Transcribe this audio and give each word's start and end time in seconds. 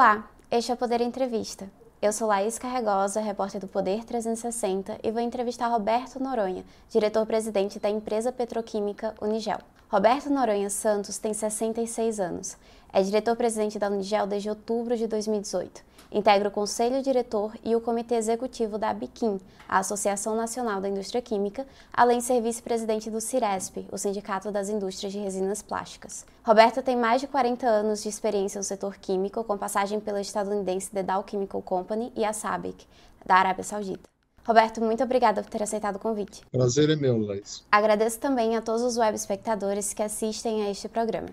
Olá, 0.00 0.30
este 0.50 0.70
é 0.70 0.74
o 0.74 0.78
Poder 0.78 1.02
Entrevista. 1.02 1.70
Eu 2.00 2.10
sou 2.10 2.26
Laís 2.26 2.58
Carregosa, 2.58 3.20
repórter 3.20 3.60
do 3.60 3.68
Poder 3.68 4.02
360 4.02 4.98
e 5.02 5.10
vou 5.10 5.20
entrevistar 5.20 5.68
Roberto 5.68 6.18
Noronha, 6.18 6.64
diretor-presidente 6.88 7.78
da 7.78 7.90
empresa 7.90 8.32
petroquímica 8.32 9.14
Unigel. 9.20 9.58
Roberto 9.90 10.30
Noronha 10.30 10.70
Santos 10.70 11.18
tem 11.18 11.34
66 11.34 12.18
anos. 12.18 12.56
É 12.90 13.02
diretor-presidente 13.02 13.78
da 13.78 13.90
Unigel 13.90 14.26
desde 14.26 14.48
outubro 14.48 14.96
de 14.96 15.06
2018. 15.06 15.82
Integra 16.12 16.48
o 16.48 16.50
Conselho 16.50 17.02
Diretor 17.02 17.52
e 17.62 17.76
o 17.76 17.80
Comitê 17.80 18.16
Executivo 18.16 18.76
da 18.76 18.90
ABIQUIM, 18.90 19.40
a 19.68 19.78
Associação 19.78 20.34
Nacional 20.34 20.80
da 20.80 20.88
Indústria 20.88 21.22
Química, 21.22 21.64
além 21.92 22.18
de 22.18 22.24
ser 22.24 22.42
vice-presidente 22.42 23.08
do 23.08 23.20
CIRESP, 23.20 23.86
o 23.92 23.96
Sindicato 23.96 24.50
das 24.50 24.68
Indústrias 24.68 25.12
de 25.12 25.20
Resinas 25.20 25.62
Plásticas. 25.62 26.26
Roberto 26.42 26.82
tem 26.82 26.96
mais 26.96 27.20
de 27.20 27.28
40 27.28 27.64
anos 27.64 28.02
de 28.02 28.08
experiência 28.08 28.58
no 28.58 28.64
setor 28.64 28.96
químico, 28.96 29.44
com 29.44 29.56
passagem 29.56 30.00
pela 30.00 30.20
estadunidense 30.20 30.90
The 30.90 31.04
Dow 31.04 31.24
Chemical 31.24 31.62
Company 31.62 32.12
e 32.16 32.24
a 32.24 32.32
SABIC, 32.32 32.86
da 33.24 33.36
Arábia 33.36 33.62
Saudita. 33.62 34.10
Roberto, 34.44 34.80
muito 34.80 35.04
obrigada 35.04 35.42
por 35.44 35.50
ter 35.50 35.62
aceitado 35.62 35.94
o 35.94 36.00
convite. 36.00 36.42
Prazer 36.50 36.90
é 36.90 36.96
meu, 36.96 37.18
Laís. 37.18 37.62
Agradeço 37.70 38.18
também 38.18 38.56
a 38.56 38.60
todos 38.60 38.82
os 38.82 38.96
web 38.96 39.14
espectadores 39.14 39.94
que 39.94 40.02
assistem 40.02 40.64
a 40.64 40.70
este 40.70 40.88
programa. 40.88 41.28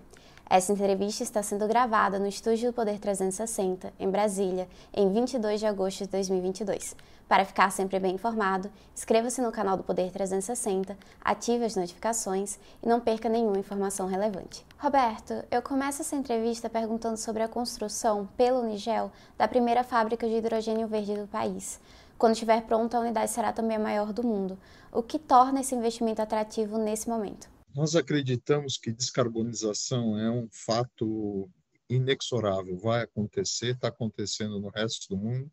Essa 0.50 0.72
entrevista 0.72 1.22
está 1.22 1.42
sendo 1.42 1.68
gravada 1.68 2.18
no 2.18 2.26
estúdio 2.26 2.70
do 2.70 2.74
Poder 2.74 2.98
360, 2.98 3.92
em 4.00 4.10
Brasília, 4.10 4.66
em 4.94 5.12
22 5.12 5.60
de 5.60 5.66
agosto 5.66 6.04
de 6.04 6.08
2022. 6.08 6.96
Para 7.28 7.44
ficar 7.44 7.70
sempre 7.70 8.00
bem 8.00 8.14
informado, 8.14 8.70
inscreva-se 8.96 9.42
no 9.42 9.52
canal 9.52 9.76
do 9.76 9.82
Poder 9.82 10.10
360, 10.10 10.96
ative 11.22 11.66
as 11.66 11.76
notificações 11.76 12.58
e 12.82 12.88
não 12.88 12.98
perca 12.98 13.28
nenhuma 13.28 13.58
informação 13.58 14.06
relevante. 14.06 14.64
Roberto, 14.78 15.34
eu 15.50 15.60
começo 15.60 16.00
essa 16.00 16.16
entrevista 16.16 16.70
perguntando 16.70 17.18
sobre 17.18 17.42
a 17.42 17.48
construção, 17.48 18.26
pelo 18.34 18.60
Unigel, 18.60 19.12
da 19.36 19.46
primeira 19.46 19.84
fábrica 19.84 20.26
de 20.26 20.36
hidrogênio 20.36 20.88
verde 20.88 21.14
do 21.14 21.28
país. 21.28 21.78
Quando 22.16 22.32
estiver 22.32 22.62
pronta, 22.62 22.96
a 22.96 23.00
unidade 23.00 23.30
será 23.30 23.52
também 23.52 23.76
a 23.76 23.80
maior 23.80 24.14
do 24.14 24.24
mundo. 24.26 24.58
O 24.90 25.02
que 25.02 25.18
torna 25.18 25.60
esse 25.60 25.74
investimento 25.74 26.22
atrativo 26.22 26.78
nesse 26.78 27.06
momento? 27.06 27.57
Nós 27.74 27.94
acreditamos 27.94 28.76
que 28.76 28.92
descarbonização 28.92 30.18
é 30.18 30.30
um 30.30 30.48
fato 30.50 31.48
inexorável, 31.88 32.76
vai 32.78 33.02
acontecer, 33.02 33.74
está 33.74 33.88
acontecendo 33.88 34.60
no 34.60 34.68
resto 34.68 35.08
do 35.08 35.16
mundo. 35.16 35.50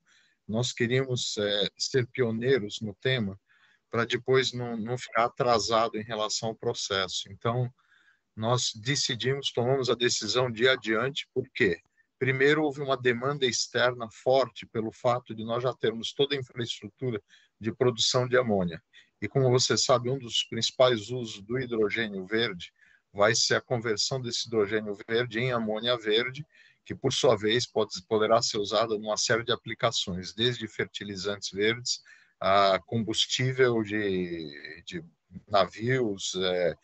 Nós 0.48 0.72
queríamos 0.72 1.38
é, 1.38 1.70
ser 1.78 2.08
pioneiros 2.08 2.80
no 2.82 2.94
tema 2.96 3.40
para 3.90 4.06
depois 4.06 4.52
não, 4.52 4.76
não 4.76 4.98
ficar 4.98 5.26
atrasado 5.26 5.98
em 5.98 6.04
relação 6.04 6.50
ao 6.50 6.56
processo. 6.56 7.32
Então, 7.32 7.72
nós 8.36 8.74
decidimos, 8.76 9.52
tomamos 9.54 9.90
a 9.90 9.96
decisão 9.96 10.52
de 10.52 10.64
ir 10.64 10.70
adiante, 10.70 11.28
por 11.34 11.48
quê? 11.54 11.80
Primeiro, 12.20 12.64
houve 12.64 12.82
uma 12.82 12.98
demanda 12.98 13.46
externa 13.46 14.10
forte 14.12 14.66
pelo 14.66 14.92
fato 14.92 15.34
de 15.34 15.46
nós 15.46 15.64
já 15.64 15.74
termos 15.74 16.14
toda 16.14 16.36
a 16.36 16.40
infraestrutura 16.40 17.22
de 17.60 17.74
produção 17.74 18.28
de 18.28 18.38
amônia. 18.38 18.84
E 19.26 19.28
como 19.28 19.50
você 19.50 19.76
sabe, 19.76 20.08
um 20.08 20.20
dos 20.20 20.44
principais 20.44 21.10
usos 21.10 21.42
do 21.42 21.58
hidrogênio 21.58 22.28
verde 22.28 22.72
vai 23.12 23.34
ser 23.34 23.56
a 23.56 23.62
conversão 23.62 24.22
desse 24.22 24.46
hidrogênio 24.46 24.96
verde 25.08 25.40
em 25.40 25.52
amônia 25.52 25.98
verde, 25.98 26.46
que 26.86 26.94
por 26.94 27.12
sua 27.12 27.36
vez 27.36 27.66
pode, 27.66 28.00
poderá 28.04 28.40
ser 28.40 28.60
usada 28.60 28.96
numa 29.00 29.18
série 29.18 29.44
de 29.44 29.52
aplicações, 29.52 30.32
desde 30.32 30.68
fertilizantes 30.68 31.50
verdes 31.50 32.04
a 32.40 32.78
combustível 32.86 33.82
de, 33.82 34.84
de 34.86 35.04
navios, 35.48 36.36
é, 36.36 36.76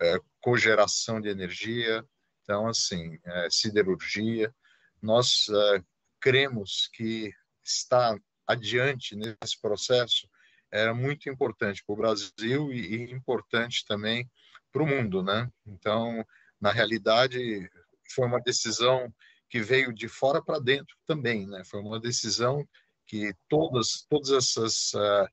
é, 0.00 0.20
cogeração 0.40 1.20
de 1.20 1.28
energia, 1.28 2.04
então 2.44 2.68
assim, 2.68 3.18
é, 3.24 3.48
siderurgia. 3.50 4.54
Nós 5.02 5.48
é, 5.48 5.82
cremos 6.20 6.88
que 6.92 7.32
está 7.64 8.16
adiante 8.46 9.16
nesse 9.16 9.60
processo 9.60 10.28
era 10.72 10.94
muito 10.94 11.28
importante 11.28 11.82
para 11.84 11.92
o 11.92 11.96
Brasil 11.96 12.72
e, 12.72 13.10
importante 13.12 13.84
também 13.86 14.30
para 14.72 14.82
o 14.82 14.86
mundo, 14.86 15.22
né? 15.22 15.50
Então, 15.66 16.24
na 16.60 16.70
realidade, 16.70 17.68
foi 18.14 18.26
uma 18.26 18.40
decisão 18.40 19.12
que 19.48 19.60
veio 19.60 19.92
de 19.92 20.08
fora 20.08 20.42
para 20.42 20.58
dentro 20.58 20.94
também, 21.06 21.46
né? 21.46 21.62
Foi 21.64 21.80
uma 21.80 21.98
decisão 21.98 22.66
que 23.06 23.34
todas 23.48 24.04
todas 24.08 24.30
essas 24.30 24.92
uh, 24.92 25.26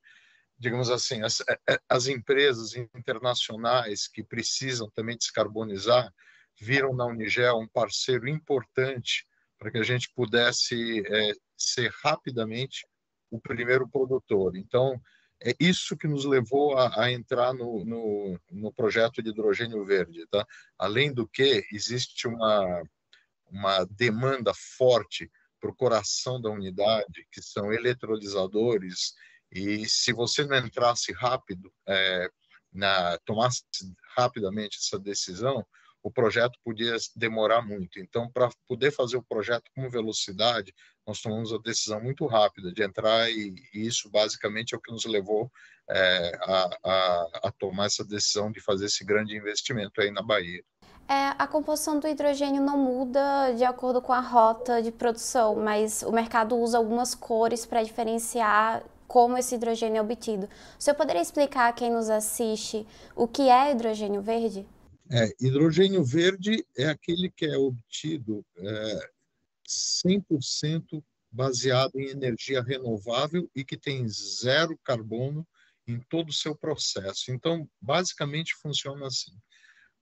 digamos 0.58 0.90
assim 0.90 1.22
as, 1.22 1.42
eh, 1.42 1.60
eh, 1.70 1.80
as 1.90 2.08
empresas 2.08 2.74
internacionais 2.76 4.08
que 4.08 4.24
precisam 4.24 4.90
também 4.92 5.18
descarbonizar 5.18 6.14
viram 6.60 6.96
na 6.96 7.06
Unigel 7.06 7.58
um 7.58 7.68
parceiro 7.68 8.30
importante 8.30 9.28
para 9.58 9.72
que 9.72 9.78
a 9.78 9.84
gente 9.84 10.10
pudesse 10.16 11.04
é, 11.08 11.34
ser 11.58 11.92
rapidamente 12.04 12.86
o 13.30 13.40
primeiro 13.40 13.90
produtor. 13.90 14.56
Então 14.56 15.00
é 15.44 15.54
isso 15.60 15.98
que 15.98 16.08
nos 16.08 16.26
levou 16.26 16.78
a, 16.78 17.04
a 17.04 17.12
entrar 17.12 17.54
no, 17.54 17.84
no, 17.86 18.40
no, 18.52 18.74
projeto 18.74 19.22
de 19.22 19.30
hidrogênio 19.30 19.84
verde. 19.86 20.26
Tá? 20.28 20.46
Além 20.78 21.14
do 21.14 21.28
que, 21.28 21.66
existe 21.72 22.28
uma, 22.28 22.84
uma 23.50 23.86
demanda 23.86 24.54
forte 24.54 25.30
para 25.60 25.70
o 25.70 25.76
coração 25.76 26.40
da 26.40 26.50
unidade, 26.50 27.28
que 27.32 27.42
são 27.42 27.74
eletrolisadores, 27.74 29.14
e 29.52 29.88
se 29.88 30.14
você 30.14 30.46
não 30.46 30.58
entrasse 30.58 31.12
rápido, 31.14 31.72
é, 31.88 32.30
na, 32.72 33.18
tomasse 33.20 33.64
rapidamente 34.16 34.78
essa 34.78 35.00
decisão, 35.00 35.66
o 36.06 36.12
projeto 36.12 36.60
podia 36.64 36.96
demorar 37.16 37.64
muito. 37.64 38.00
Então, 38.00 38.30
para 38.32 38.48
poder 38.68 38.92
fazer 38.92 39.18
o 39.18 39.24
projeto 39.24 39.72
com 39.76 39.90
velocidade, 39.90 40.72
nós 41.06 41.20
tomamos 41.20 41.52
a 41.52 41.58
decisão 41.58 42.00
muito 42.00 42.28
rápida 42.28 42.72
de 42.72 42.84
entrar 42.84 43.28
e, 43.32 43.56
e 43.74 43.88
isso 43.88 44.08
basicamente 44.12 44.76
é 44.76 44.78
o 44.78 44.80
que 44.82 44.92
nos 44.92 45.04
levou 45.06 45.52
é, 45.90 46.32
a, 46.44 46.70
a, 46.84 47.30
a, 47.46 47.52
tomar 47.58 47.88
essa 47.88 48.06
decisão 48.06 48.52
de 48.52 48.62
fazer 48.62 48.86
esse 48.86 49.04
grande 49.04 49.36
investimento 49.36 50.00
aí 50.00 50.12
na 50.12 50.22
Bahia. 50.22 50.64
É, 51.10 51.34
a 51.40 51.48
composição 51.48 52.00
do 52.00 52.08
hidrogênio 52.08 52.62
não 52.62 52.78
muda 52.78 53.54
de 53.54 53.64
acordo 53.64 54.00
com 54.00 54.14
a 54.14 54.20
rota 54.20 54.84
de 54.84 54.92
produção, 54.92 55.56
mas 55.56 56.04
o 56.04 56.12
mercado 56.12 56.56
usa 56.56 56.78
algumas 56.78 57.16
cores 57.16 57.66
para 57.66 57.82
diferenciar 57.82 58.84
como 59.08 59.40
esse 59.40 59.56
hidrogênio 59.56 59.98
é 59.98 60.02
obtido. 60.02 60.48
O 60.80 60.84
senhor 60.84 60.96
poderia 60.96 61.22
explicar 61.22 61.68
a 61.68 61.74
quem 61.74 61.92
nos 61.92 62.12
assiste 62.12 62.86
o 63.16 63.28
que 63.28 63.50
é 63.50 63.72
hidrogênio 63.72 64.22
verde? 64.22 64.68
É, 65.12 65.30
hidrogênio 65.40 66.04
verde 66.04 66.66
é 66.76 66.86
aquele 66.88 67.30
que 67.30 67.46
é 67.46 67.58
obtido 67.58 68.44
é, 68.58 69.12
100% 69.68 71.04
baseado 71.32 72.00
em 72.00 72.10
energia 72.10 72.62
renovável 72.62 73.50
e 73.56 73.64
que 73.64 73.78
tem 73.78 74.08
zero 74.08 74.78
carbono 74.84 75.48
em 75.88 76.00
todo 76.00 76.30
o 76.30 76.34
seu 76.34 76.56
processo. 76.56 77.32
Então, 77.32 77.70
basicamente 77.80 78.56
funciona 78.56 79.06
assim. 79.06 79.32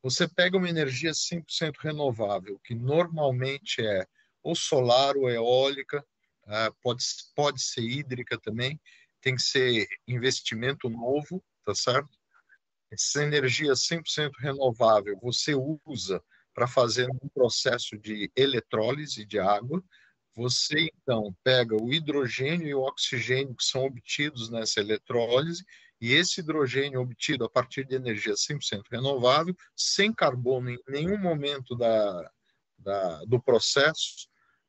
Você 0.01 0.27
pega 0.27 0.57
uma 0.57 0.69
energia 0.69 1.11
100% 1.11 1.75
renovável, 1.79 2.59
que 2.63 2.75
normalmente 2.75 3.81
é 3.81 4.05
ou 4.41 4.55
solar 4.55 5.15
ou 5.15 5.29
eólica, 5.29 6.05
é, 6.45 6.69
pode, 6.81 7.03
pode 7.35 7.61
ser 7.61 7.81
hídrica 7.81 8.37
também, 8.37 8.79
tem 9.21 9.35
que 9.35 9.41
ser 9.41 9.87
investimento 10.05 10.89
novo, 10.89 11.41
tá 11.65 11.73
certo? 11.73 12.09
Essa 12.93 13.23
energia 13.23 13.73
100% 13.73 14.31
renovável 14.39 15.17
você 15.21 15.53
usa 15.85 16.23
para 16.53 16.67
fazer 16.67 17.09
um 17.09 17.29
processo 17.33 17.97
de 17.97 18.31
eletrólise 18.35 19.25
de 19.25 19.39
água. 19.39 19.83
Você 20.35 20.89
então 20.93 21.35
pega 21.43 21.75
o 21.75 21.91
hidrogênio 21.91 22.67
e 22.67 22.75
o 22.75 22.81
oxigênio 22.81 23.55
que 23.55 23.63
são 23.63 23.83
obtidos 23.85 24.49
nessa 24.49 24.79
eletrólise 24.79 25.63
e 25.99 26.13
esse 26.13 26.41
hidrogênio 26.41 27.01
obtido 27.01 27.45
a 27.45 27.49
partir 27.49 27.85
de 27.85 27.95
energia 27.95 28.33
100% 28.33 28.83
renovável, 28.91 29.55
sem 29.75 30.13
carbono 30.13 30.69
em 30.69 30.79
nenhum 30.87 31.17
momento 31.17 31.75
da, 31.75 32.31
da, 32.77 33.23
do 33.25 33.41
processo, 33.41 34.27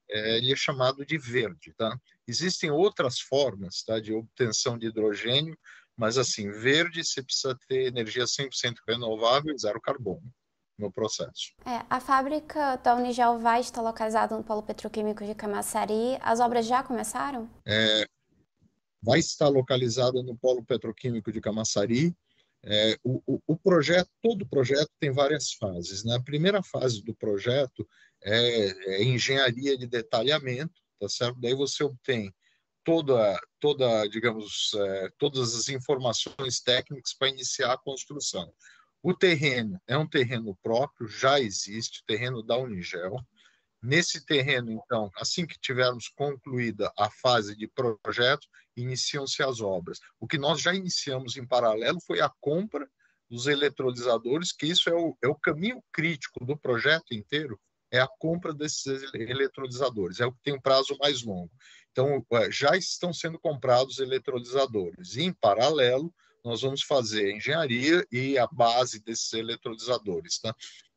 é, 0.08 0.36
ele 0.38 0.52
é 0.52 0.56
chamado 0.56 1.04
de 1.04 1.18
verde. 1.18 1.74
Tá? 1.76 1.98
Existem 2.26 2.70
outras 2.70 3.18
formas 3.18 3.82
tá, 3.82 3.98
de 3.98 4.12
obtenção 4.12 4.78
de 4.78 4.86
hidrogênio, 4.86 5.58
mas, 5.96 6.18
assim, 6.18 6.50
verde 6.50 7.04
você 7.04 7.22
precisa 7.22 7.56
ter 7.68 7.86
energia 7.86 8.24
100% 8.24 8.76
renovável 8.88 9.54
e 9.54 9.58
zero 9.58 9.80
carbono 9.80 10.22
no 10.78 10.92
processo. 10.92 11.52
É, 11.64 11.84
a 11.88 12.00
fábrica 12.00 12.76
da 12.76 12.96
Unigel 12.96 13.38
vai 13.38 13.60
estar 13.60 13.80
localizada 13.80 14.36
no 14.36 14.42
Polo 14.42 14.62
Petroquímico 14.62 15.24
de 15.24 15.34
Camaçari. 15.34 16.18
As 16.20 16.40
obras 16.40 16.66
já 16.66 16.82
começaram? 16.82 17.48
É, 17.66 18.06
vai 19.00 19.18
estar 19.18 19.48
localizada 19.48 20.22
no 20.22 20.36
Polo 20.36 20.64
Petroquímico 20.64 21.30
de 21.30 21.40
Camaçari. 21.40 22.14
É, 22.66 22.98
o, 23.04 23.22
o, 23.26 23.40
o, 23.46 23.56
projeto, 23.56 24.10
todo 24.22 24.42
o 24.42 24.48
projeto 24.48 24.90
tem 24.98 25.12
várias 25.12 25.52
fases. 25.52 26.02
Na 26.02 26.16
né? 26.16 26.22
primeira 26.24 26.62
fase 26.62 27.04
do 27.04 27.14
projeto 27.14 27.86
é, 28.22 28.94
é 28.94 29.04
engenharia 29.04 29.76
de 29.76 29.86
detalhamento, 29.86 30.80
tá 30.98 31.08
certo? 31.08 31.38
Daí 31.38 31.54
você 31.54 31.84
obtém 31.84 32.32
toda, 32.84 33.38
toda 33.58 34.06
digamos, 34.08 34.72
é, 34.74 35.10
todas 35.18 35.54
as 35.54 35.68
informações 35.68 36.60
técnicas 36.60 37.14
para 37.14 37.28
iniciar 37.28 37.72
a 37.72 37.78
construção. 37.78 38.52
O 39.02 39.12
terreno 39.12 39.80
é 39.86 39.98
um 39.98 40.08
terreno 40.08 40.56
próprio, 40.62 41.06
já 41.08 41.40
existe, 41.40 42.04
terreno 42.06 42.42
da 42.42 42.56
Unigel. 42.56 43.16
Nesse 43.82 44.24
terreno, 44.24 44.70
então, 44.72 45.10
assim 45.16 45.46
que 45.46 45.58
tivermos 45.60 46.08
concluída 46.08 46.90
a 46.98 47.10
fase 47.10 47.54
de 47.54 47.68
projeto, 47.68 48.46
iniciam-se 48.74 49.42
as 49.42 49.60
obras. 49.60 49.98
O 50.18 50.26
que 50.26 50.38
nós 50.38 50.60
já 50.60 50.74
iniciamos 50.74 51.36
em 51.36 51.46
paralelo 51.46 52.00
foi 52.00 52.20
a 52.20 52.30
compra 52.40 52.88
dos 53.28 53.46
eletrolisadores, 53.46 54.52
que 54.52 54.66
isso 54.66 54.88
é 54.88 54.94
o, 54.94 55.16
é 55.22 55.28
o 55.28 55.34
caminho 55.34 55.82
crítico 55.92 56.44
do 56.44 56.56
projeto 56.56 57.12
inteiro, 57.12 57.60
é 57.94 58.00
a 58.00 58.08
compra 58.08 58.52
desses 58.52 58.86
eletrolisadores, 59.14 60.18
é 60.18 60.26
o 60.26 60.32
que 60.32 60.42
tem 60.42 60.54
um 60.54 60.60
prazo 60.60 60.96
mais 61.00 61.22
longo. 61.22 61.50
Então, 61.92 62.26
é, 62.32 62.50
já 62.50 62.76
estão 62.76 63.12
sendo 63.12 63.38
comprados 63.38 64.00
eletrolisadores. 64.00 65.16
Em 65.16 65.32
paralelo, 65.32 66.12
nós 66.44 66.62
vamos 66.62 66.82
fazer 66.82 67.26
a 67.26 67.36
engenharia 67.36 68.04
e 68.10 68.36
a 68.36 68.48
base 68.48 69.00
desses 69.00 69.32
eletrolisadores. 69.32 70.40
Tá? 70.40 70.52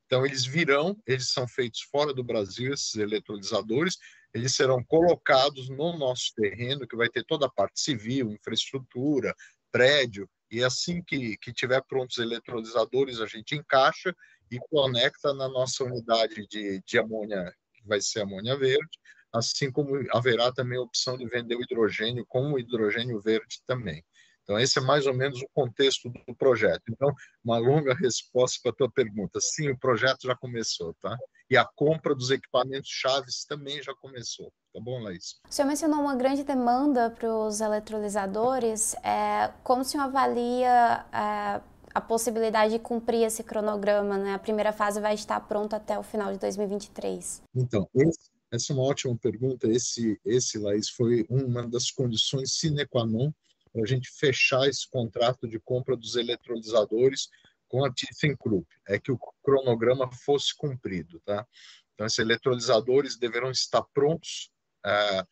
Então, 0.08 0.26
eles 0.26 0.44
virão, 0.44 0.98
eles 1.06 1.30
são 1.30 1.48
feitos 1.48 1.82
fora 1.82 2.12
do 2.12 2.24
Brasil, 2.24 2.74
esses 2.74 2.96
eletrolisadores, 2.96 3.98
eles 4.34 4.56
serão 4.56 4.84
colocados 4.84 5.70
no 5.70 5.96
nosso 6.00 6.34
terreno, 6.36 6.88
que 6.88 6.98
vai 6.98 7.10
ter 7.10 7.24
toda 7.26 7.46
a 7.46 7.52
parte 7.52 7.80
civil, 7.80 8.32
infraestrutura, 8.32 9.36
prédio, 9.72 10.28
e 10.50 10.64
assim 10.64 11.04
que, 11.04 11.38
que 11.38 11.54
tiver 11.54 11.82
prontos 11.84 12.18
os 12.18 12.24
eletrolisadores, 12.24 13.20
a 13.20 13.28
gente 13.28 13.56
encaixa 13.56 14.16
e 14.52 14.60
conecta 14.70 15.34
na 15.34 15.48
nossa 15.48 15.84
unidade 15.84 16.48
de, 16.48 16.82
de 16.86 16.98
amônia, 17.00 17.54
que 17.74 17.88
vai 17.88 18.02
ser 18.02 18.22
amônia 18.22 18.58
verde, 18.58 18.98
assim 19.34 19.72
como 19.72 19.92
haverá 20.12 20.52
também 20.52 20.78
a 20.78 20.82
opção 20.82 21.18
de 21.18 21.28
vender 21.28 21.56
o 21.56 21.62
hidrogênio 21.62 22.26
como 22.28 22.58
hidrogênio 22.60 23.22
verde 23.22 23.62
também. 23.66 24.04
Então, 24.48 24.58
esse 24.58 24.80
é 24.80 24.82
mais 24.82 25.06
ou 25.06 25.14
menos 25.14 25.42
o 25.42 25.50
contexto 25.54 26.10
do 26.10 26.34
projeto. 26.34 26.84
Então, 26.90 27.14
uma 27.44 27.58
longa 27.58 27.94
resposta 27.94 28.58
para 28.64 28.72
a 28.72 28.76
tua 28.76 28.90
pergunta. 28.90 29.40
Sim, 29.42 29.70
o 29.72 29.78
projeto 29.78 30.20
já 30.24 30.38
começou, 30.38 30.94
tá? 31.02 31.18
E 31.50 31.58
a 31.58 31.66
compra 31.76 32.16
dos 32.16 32.32
equipamentos 32.32 32.90
chaves 32.90 33.44
também 33.44 33.84
já 33.84 33.94
começou. 33.96 34.50
Tá 34.74 34.80
bom, 34.80 35.04
Laís? 35.04 35.42
O 35.50 35.54
senhor 35.54 35.68
mencionou 35.68 36.00
uma 36.00 36.16
grande 36.16 36.46
demanda 36.46 37.10
para 37.10 37.30
os 37.30 37.60
eletrolisadores. 37.60 38.94
É, 39.04 39.52
como 39.66 39.82
o 39.82 39.86
senhor 39.86 40.06
avalia 40.06 41.06
é, 41.12 41.62
a 41.98 42.02
possibilidade 42.02 42.74
de 42.74 42.80
cumprir 42.80 43.24
esse 43.24 43.44
cronograma? 43.44 44.18
Né? 44.18 44.34
A 44.36 44.40
primeira 44.40 44.72
fase 44.72 45.02
vai 45.02 45.16
estar 45.16 45.40
pronta 45.42 45.78
até 45.78 45.98
o 45.98 46.04
final 46.04 46.32
de 46.32 46.40
2023. 46.40 47.42
Então, 47.56 47.90
esse 47.96 48.30
essa 48.52 48.72
é 48.72 48.76
uma 48.76 48.86
ótima 48.86 49.18
pergunta. 49.18 49.68
Esse, 49.68 50.20
esse 50.24 50.58
Laís, 50.58 50.90
foi 50.90 51.26
uma 51.30 51.68
das 51.68 51.92
condições 51.92 52.54
sine 52.54 52.86
qua 52.86 53.06
non 53.06 53.32
para 53.74 53.84
a 53.84 53.86
gente 53.86 54.10
fechar 54.10 54.68
esse 54.68 54.90
contrato 54.90 55.48
de 55.48 55.60
compra 55.60 55.98
dos 55.98 56.16
eletrolisadores 56.16 57.28
com 57.68 57.84
a 57.84 57.92
ThyssenKrupp, 57.92 58.66
é 58.88 58.98
que 58.98 59.12
o 59.12 59.20
cronograma 59.44 60.10
fosse 60.24 60.56
cumprido, 60.56 61.20
tá? 61.26 61.46
Então, 61.94 62.08
esses 62.08 62.20
eletrolisadores 62.20 63.18
deverão 63.18 63.52
estar 63.52 63.84
prontos, 63.94 64.50
é, 64.86 65.26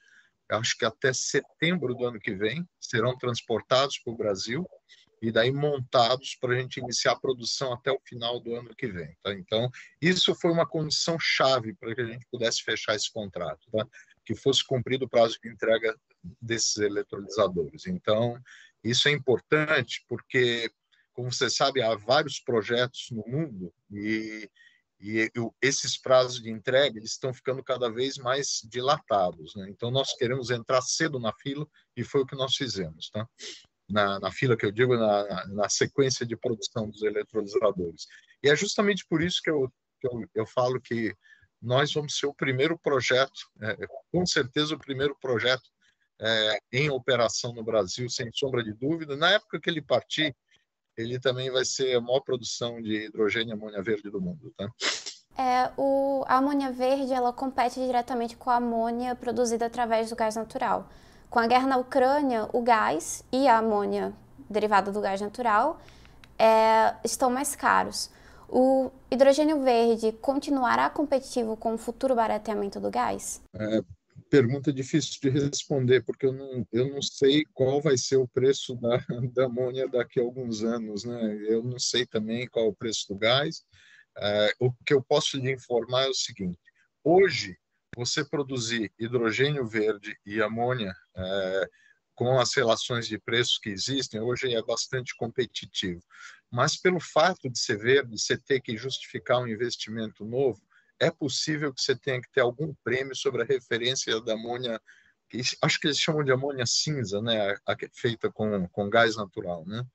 acho 0.49 0.77
que 0.77 0.83
até 0.83 1.13
setembro 1.13 1.95
do 1.95 2.05
ano 2.05 2.19
que 2.19 2.35
vem, 2.35 2.67
serão 2.77 3.17
transportados 3.17 3.97
para 3.99 4.11
o 4.11 4.17
Brasil 4.17 4.67
e 5.21 5.31
daí 5.31 5.51
montados 5.51 6.35
para 6.35 6.53
a 6.53 6.59
gente 6.59 6.79
iniciar 6.79 7.13
a 7.13 7.19
produção 7.19 7.73
até 7.73 7.91
o 7.91 7.99
final 8.03 8.39
do 8.39 8.55
ano 8.55 8.75
que 8.75 8.87
vem. 8.87 9.15
Tá? 9.23 9.33
Então, 9.33 9.69
isso 10.01 10.35
foi 10.35 10.51
uma 10.51 10.67
condição 10.67 11.17
chave 11.19 11.73
para 11.73 11.95
que 11.95 12.01
a 12.01 12.05
gente 12.05 12.25
pudesse 12.31 12.63
fechar 12.63 12.95
esse 12.95 13.11
contrato, 13.11 13.67
tá? 13.71 13.87
que 14.25 14.35
fosse 14.35 14.63
cumprido 14.63 15.05
o 15.05 15.09
prazo 15.09 15.37
de 15.41 15.49
entrega 15.49 15.95
desses 16.41 16.77
eletrolisadores. 16.77 17.85
Então, 17.85 18.39
isso 18.83 19.07
é 19.07 19.11
importante 19.11 20.03
porque, 20.07 20.71
como 21.13 21.31
você 21.31 21.49
sabe, 21.49 21.81
há 21.81 21.95
vários 21.95 22.39
projetos 22.39 23.07
no 23.11 23.23
mundo 23.27 23.73
e, 23.91 24.49
e 24.99 25.31
esses 25.61 25.97
prazos 25.97 26.41
de 26.41 26.49
entrega 26.49 26.97
eles 26.97 27.11
estão 27.11 27.33
ficando 27.33 27.63
cada 27.63 27.91
vez 27.91 28.17
mais 28.17 28.61
dilatados. 28.63 29.55
Né? 29.55 29.67
Então, 29.69 29.91
nós 29.91 30.15
queremos 30.15 30.49
entrar 30.49 30.81
cedo 30.81 31.19
na 31.19 31.33
fila 31.41 31.67
e 31.95 32.03
foi 32.03 32.21
o 32.21 32.25
que 32.25 32.35
nós 32.35 32.55
fizemos. 32.55 33.09
Tá? 33.09 33.27
Na, 33.89 34.19
na 34.19 34.31
fila 34.31 34.57
que 34.57 34.65
eu 34.65 34.71
digo, 34.71 34.95
na, 34.95 35.47
na, 35.47 35.69
sequência 35.69 36.25
de 36.25 36.35
produção 36.35 36.89
dos 36.89 37.01
eletrolisadores. 37.03 38.07
E 38.43 38.49
é 38.49 38.55
justamente 38.55 39.05
por 39.07 39.21
isso 39.21 39.41
que 39.43 39.49
eu, 39.49 39.71
que 39.99 40.07
eu, 40.07 40.25
eu 40.33 40.45
falo 40.45 40.81
que 40.81 41.13
nós 41.61 41.93
vamos 41.93 42.17
ser 42.17 42.27
o 42.27 42.33
primeiro 42.33 42.77
projeto, 42.77 43.49
é, 43.61 43.87
com 44.11 44.25
certeza 44.25 44.75
o 44.75 44.79
primeiro 44.79 45.15
projeto 45.19 45.69
é, 46.19 46.59
em 46.71 46.89
operação 46.89 47.53
no 47.53 47.63
Brasil, 47.63 48.09
sem 48.09 48.31
sombra 48.33 48.63
de 48.63 48.73
dúvida. 48.73 49.15
Na 49.15 49.31
época 49.31 49.59
que 49.59 49.69
ele 49.69 49.81
partir, 49.81 50.35
ele 50.97 51.19
também 51.19 51.51
vai 51.51 51.65
ser 51.65 51.95
a 51.95 52.01
maior 52.01 52.21
produção 52.21 52.81
de 52.81 53.05
hidrogênio 53.05 53.51
e 53.51 53.53
amônia 53.53 53.81
verde 53.81 54.09
do 54.09 54.21
mundo. 54.21 54.53
Tá? 54.57 54.69
É, 55.37 55.71
o, 55.75 56.23
a 56.27 56.37
amônia 56.37 56.71
verde 56.71 57.13
ela 57.13 57.33
compete 57.33 57.75
diretamente 57.75 58.37
com 58.37 58.49
a 58.49 58.55
amônia 58.55 59.15
produzida 59.15 59.65
através 59.65 60.09
do 60.09 60.15
gás 60.15 60.35
natural. 60.35 60.89
Com 61.35 61.39
a 61.39 61.47
guerra 61.47 61.67
na 61.67 61.75
Ucrânia, 61.75 62.47
o 62.53 62.61
gás 62.61 63.21
e 63.29 63.45
a 63.45 63.57
amônia 63.57 64.13
derivada 64.49 64.89
do 64.89 65.01
gás 65.01 65.19
natural 65.19 65.81
é, 66.39 66.95
estão 67.03 67.29
mais 67.29 67.57
caros. 67.57 68.09
O 68.47 68.89
hidrogênio 69.11 69.61
verde 69.61 70.13
continuará 70.13 70.89
competitivo 70.89 71.57
com 71.57 71.73
o 71.73 71.77
futuro 71.77 72.15
barateamento 72.15 72.79
do 72.79 72.89
gás? 72.89 73.41
É, 73.53 73.81
pergunta 74.29 74.71
difícil 74.71 75.19
de 75.21 75.29
responder, 75.29 76.05
porque 76.05 76.25
eu 76.25 76.31
não, 76.31 76.65
eu 76.71 76.87
não 76.87 77.01
sei 77.01 77.43
qual 77.53 77.81
vai 77.81 77.97
ser 77.97 78.15
o 78.15 78.29
preço 78.29 78.73
da, 78.75 78.95
da 79.35 79.47
amônia 79.47 79.89
daqui 79.89 80.21
a 80.21 80.23
alguns 80.23 80.63
anos. 80.63 81.03
Né? 81.03 81.37
Eu 81.49 81.61
não 81.61 81.77
sei 81.77 82.05
também 82.05 82.47
qual 82.47 82.67
é 82.67 82.69
o 82.69 82.73
preço 82.73 83.09
do 83.09 83.15
gás. 83.19 83.61
É, 84.17 84.53
o 84.57 84.71
que 84.85 84.93
eu 84.93 85.03
posso 85.03 85.35
lhe 85.35 85.51
informar 85.51 86.05
é 86.05 86.07
o 86.07 86.13
seguinte: 86.13 86.61
hoje, 87.03 87.57
você 87.95 88.23
produzir 88.23 88.91
hidrogênio 88.99 89.65
verde 89.65 90.17
e 90.25 90.41
amônia 90.41 90.93
é, 91.15 91.69
com 92.13 92.39
as 92.39 92.53
relações 92.53 93.07
de 93.07 93.17
preços 93.17 93.57
que 93.57 93.69
existem, 93.69 94.19
hoje 94.19 94.53
é 94.53 94.61
bastante 94.61 95.15
competitivo. 95.15 96.01
Mas 96.51 96.77
pelo 96.77 96.99
fato 96.99 97.49
de 97.49 97.57
ser 97.57 97.77
verde, 97.77 98.19
você 98.19 98.37
ter 98.37 98.61
que 98.61 98.77
justificar 98.77 99.39
um 99.39 99.47
investimento 99.47 100.25
novo, 100.25 100.61
é 100.99 101.11
possível 101.11 101.73
que 101.73 101.81
você 101.81 101.95
tenha 101.95 102.21
que 102.21 102.31
ter 102.31 102.41
algum 102.41 102.73
prêmio 102.83 103.15
sobre 103.15 103.41
a 103.41 103.45
referência 103.45 104.21
da 104.21 104.33
amônia, 104.33 104.79
que 105.29 105.41
acho 105.61 105.79
que 105.79 105.87
eles 105.87 105.99
chamam 105.99 106.23
de 106.23 106.31
amônia 106.31 106.65
cinza, 106.65 107.21
né, 107.21 107.57
a, 107.65 107.73
a, 107.73 107.77
feita 107.93 108.31
com, 108.31 108.67
com 108.69 108.89
gás 108.89 109.17
natural, 109.17 109.65
né? 109.65 109.85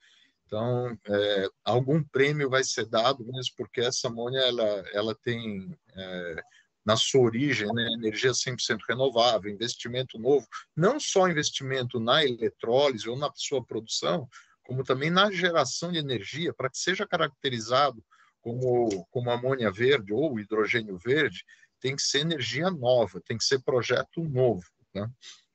Então, 0.45 0.99
é, 1.07 1.49
algum 1.65 2.03
prêmio 2.03 2.51
vai 2.51 2.65
ser 2.65 2.85
dado 2.85 3.25
mesmo 3.25 3.55
porque 3.57 3.81
essa 3.81 4.09
amônia 4.09 4.41
ela, 4.41 4.85
ela 4.93 5.15
tem 5.15 5.79
é, 5.95 6.43
na 6.91 6.97
sua 6.97 7.21
origem, 7.21 7.73
né, 7.73 7.87
energia 7.93 8.33
100% 8.33 8.81
renovável, 8.89 9.49
investimento 9.49 10.19
novo, 10.19 10.45
não 10.77 10.99
só 10.99 11.29
investimento 11.29 12.01
na 12.01 12.25
eletrólise 12.25 13.09
ou 13.09 13.17
na 13.17 13.31
sua 13.33 13.65
produção, 13.65 14.29
como 14.65 14.83
também 14.83 15.09
na 15.09 15.31
geração 15.31 15.93
de 15.93 15.99
energia, 15.99 16.53
para 16.53 16.69
que 16.69 16.77
seja 16.77 17.07
caracterizado 17.07 18.05
como, 18.41 19.07
como 19.09 19.31
amônia 19.31 19.71
verde 19.71 20.13
ou 20.13 20.41
hidrogênio 20.41 20.99
verde, 20.99 21.45
tem 21.79 21.95
que 21.95 22.03
ser 22.03 22.23
energia 22.23 22.69
nova, 22.73 23.21
tem 23.21 23.39
que 23.39 23.45
ser 23.45 23.63
projeto 23.63 24.25
novo, 24.25 24.67
né? 24.93 25.09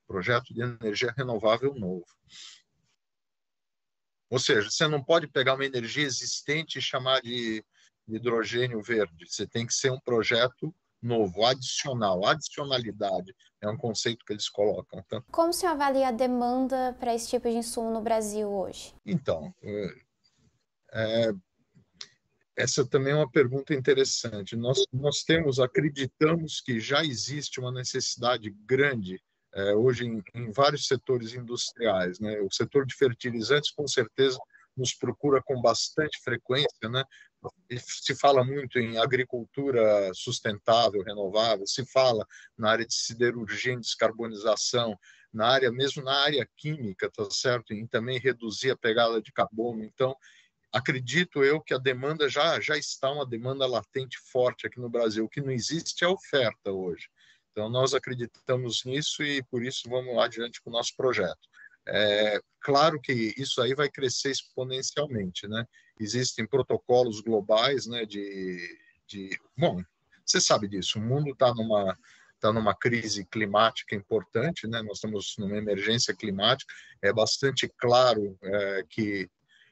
projeto 0.06 0.54
de 0.54 0.62
energia 0.62 1.12
renovável 1.14 1.74
novo. 1.74 2.06
Ou 4.30 4.38
seja, 4.38 4.70
você 4.70 4.88
não 4.88 5.04
pode 5.04 5.26
pegar 5.28 5.52
uma 5.52 5.66
energia 5.66 6.04
existente 6.04 6.78
e 6.78 6.82
chamar 6.82 7.20
de 7.20 7.62
hidrogênio 8.08 8.80
verde, 8.80 9.26
você 9.28 9.46
tem 9.46 9.66
que 9.66 9.74
ser 9.74 9.92
um 9.92 10.00
projeto 10.00 10.74
novo, 11.06 11.44
adicional. 11.44 12.26
Adicionalidade 12.26 13.34
é 13.60 13.68
um 13.68 13.76
conceito 13.76 14.24
que 14.24 14.32
eles 14.32 14.48
colocam. 14.48 15.02
Tá? 15.08 15.22
Como 15.30 15.52
senhor 15.52 15.72
avalia 15.72 16.08
a 16.08 16.12
demanda 16.12 16.96
para 16.98 17.14
esse 17.14 17.28
tipo 17.28 17.48
de 17.48 17.56
insumo 17.56 17.90
no 17.90 18.00
Brasil 18.00 18.48
hoje? 18.48 18.94
Então, 19.04 19.54
é, 19.62 19.94
é, 20.92 21.32
essa 22.56 22.86
também 22.86 23.12
é 23.12 23.16
uma 23.16 23.30
pergunta 23.30 23.74
interessante. 23.74 24.56
Nós, 24.56 24.84
nós 24.92 25.22
temos, 25.22 25.60
acreditamos 25.60 26.60
que 26.60 26.80
já 26.80 27.04
existe 27.04 27.60
uma 27.60 27.70
necessidade 27.70 28.50
grande 28.66 29.20
é, 29.54 29.74
hoje 29.74 30.04
em, 30.04 30.22
em, 30.34 30.50
vários 30.50 30.86
setores 30.86 31.34
industriais. 31.34 32.18
Né? 32.20 32.40
O 32.40 32.52
setor 32.52 32.84
de 32.84 32.94
fertilizantes, 32.94 33.70
com 33.70 33.86
certeza, 33.86 34.38
nos 34.76 34.94
procura 34.94 35.42
com 35.42 35.60
bastante 35.60 36.20
frequência, 36.22 36.88
né? 36.90 37.02
Se 37.78 38.14
fala 38.14 38.44
muito 38.44 38.78
em 38.78 38.98
agricultura 38.98 40.10
sustentável, 40.14 41.02
renovável, 41.02 41.66
se 41.66 41.84
fala 41.86 42.26
na 42.56 42.70
área 42.70 42.86
de 42.86 42.94
siderurgia 42.94 43.74
e 43.74 43.80
descarbonização, 43.80 44.98
na 45.32 45.48
área 45.48 45.70
mesmo 45.70 46.02
na 46.02 46.14
área 46.24 46.48
química, 46.56 47.10
tá 47.10 47.28
certo? 47.30 47.74
E 47.74 47.86
também 47.86 48.18
reduzir 48.18 48.70
a 48.70 48.76
pegada 48.76 49.20
de 49.20 49.32
carbono. 49.32 49.84
Então, 49.84 50.16
acredito 50.72 51.44
eu 51.44 51.60
que 51.60 51.74
a 51.74 51.78
demanda 51.78 52.28
já 52.28 52.60
já 52.60 52.76
está 52.76 53.10
uma 53.10 53.26
demanda 53.26 53.66
latente 53.66 54.18
forte 54.32 54.66
aqui 54.66 54.80
no 54.80 54.88
Brasil. 54.88 55.24
O 55.24 55.28
que 55.28 55.40
não 55.40 55.50
existe 55.50 56.04
é 56.04 56.08
oferta 56.08 56.72
hoje. 56.72 57.08
Então, 57.52 57.68
nós 57.68 57.94
acreditamos 57.94 58.84
nisso 58.84 59.22
e 59.22 59.42
por 59.44 59.62
isso 59.62 59.88
vamos 59.88 60.14
lá 60.14 60.26
adiante 60.26 60.60
com 60.62 60.70
o 60.70 60.72
nosso 60.72 60.94
projeto. 60.96 61.48
É, 61.88 62.40
claro 62.60 63.00
que 63.00 63.34
isso 63.36 63.60
aí 63.60 63.74
vai 63.74 63.88
crescer 63.88 64.30
exponencialmente, 64.30 65.46
né? 65.46 65.64
Existem 66.00 66.46
protocolos 66.46 67.20
globais, 67.20 67.86
né, 67.86 68.04
de, 68.04 68.78
de 69.06 69.38
bom, 69.56 69.82
Você 70.24 70.40
sabe 70.40 70.68
disso, 70.68 70.98
o 70.98 71.02
mundo 71.02 71.30
está 71.30 71.54
numa 71.54 71.96
está 72.34 72.52
numa 72.52 72.74
crise 72.74 73.24
climática 73.24 73.94
importante, 73.94 74.66
né? 74.66 74.82
Nós 74.82 74.98
estamos 74.98 75.34
numa 75.38 75.56
emergência 75.56 76.14
climática. 76.14 76.72
É 77.00 77.12
bastante 77.12 77.66
claro 77.78 78.38
é, 78.42 78.84
que 78.90 79.28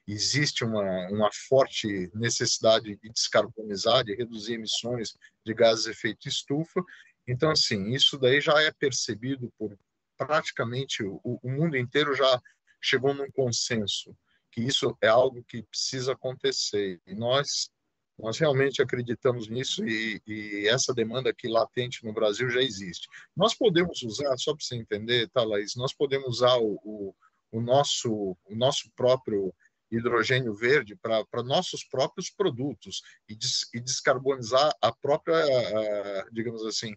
existe 0.07 0.65
uma, 0.65 1.09
uma 1.09 1.31
forte 1.49 2.11
necessidade 2.15 2.97
de 2.97 3.11
descarbonizar, 3.11 4.05
de 4.05 4.15
reduzir 4.15 4.55
emissões 4.55 5.15
de 5.45 5.55
gases 5.55 5.85
de 5.85 5.91
efeito 5.91 6.29
estufa. 6.29 6.83
Então, 7.27 7.51
assim, 7.51 7.91
isso 7.91 8.19
daí 8.19 8.41
já 8.41 8.61
é 8.63 8.71
percebido 8.71 9.53
por 9.59 9.77
praticamente 10.17 11.03
o, 11.03 11.21
o 11.23 11.51
mundo 11.51 11.77
inteiro 11.77 12.15
já 12.15 12.41
chegou 12.81 13.15
num 13.15 13.31
consenso 13.31 14.17
que 14.51 14.61
isso 14.61 14.97
é 15.01 15.09
algo 15.09 15.43
que 15.43 15.63
precisa 15.65 16.13
acontecer. 16.13 17.01
E 17.07 17.15
nós 17.15 17.71
nós 18.17 18.39
realmente 18.39 18.81
acreditamos 18.81 19.49
nisso 19.49 19.85
e, 19.85 20.23
e, 20.27 20.69
essa 20.69 20.95
demanda 20.95 21.31
aqui 21.31 21.49
latente 21.49 22.05
no 22.05 22.13
Brasil 22.13 22.49
já 22.49 22.63
existe. 22.63 23.09
Nós 23.37 23.55
podemos 23.55 24.03
usar, 24.03 24.37
só 24.37 24.55
para 24.55 24.65
você 24.65 24.77
entender, 24.77 25.29
tá, 25.31 25.43
Laís, 25.43 25.75
nós 25.75 25.93
podemos 25.93 26.29
usar 26.29 26.57
o, 26.59 26.79
o, 26.85 27.15
o 27.51 27.61
nosso, 27.61 28.37
o 28.45 28.55
nosso 28.55 28.89
próprio 28.95 29.53
hidrogênio 29.91 30.55
verde 30.55 30.97
para 30.97 31.43
nossos 31.43 31.85
próprios 31.85 32.31
produtos 32.31 33.03
e, 33.29 33.35
des, 33.35 33.69
e 33.75 33.81
descarbonizar 33.81 34.73
a 34.81 34.93
própria, 34.93 35.37
a, 35.37 36.29
digamos 36.31 36.65
assim, 36.65 36.95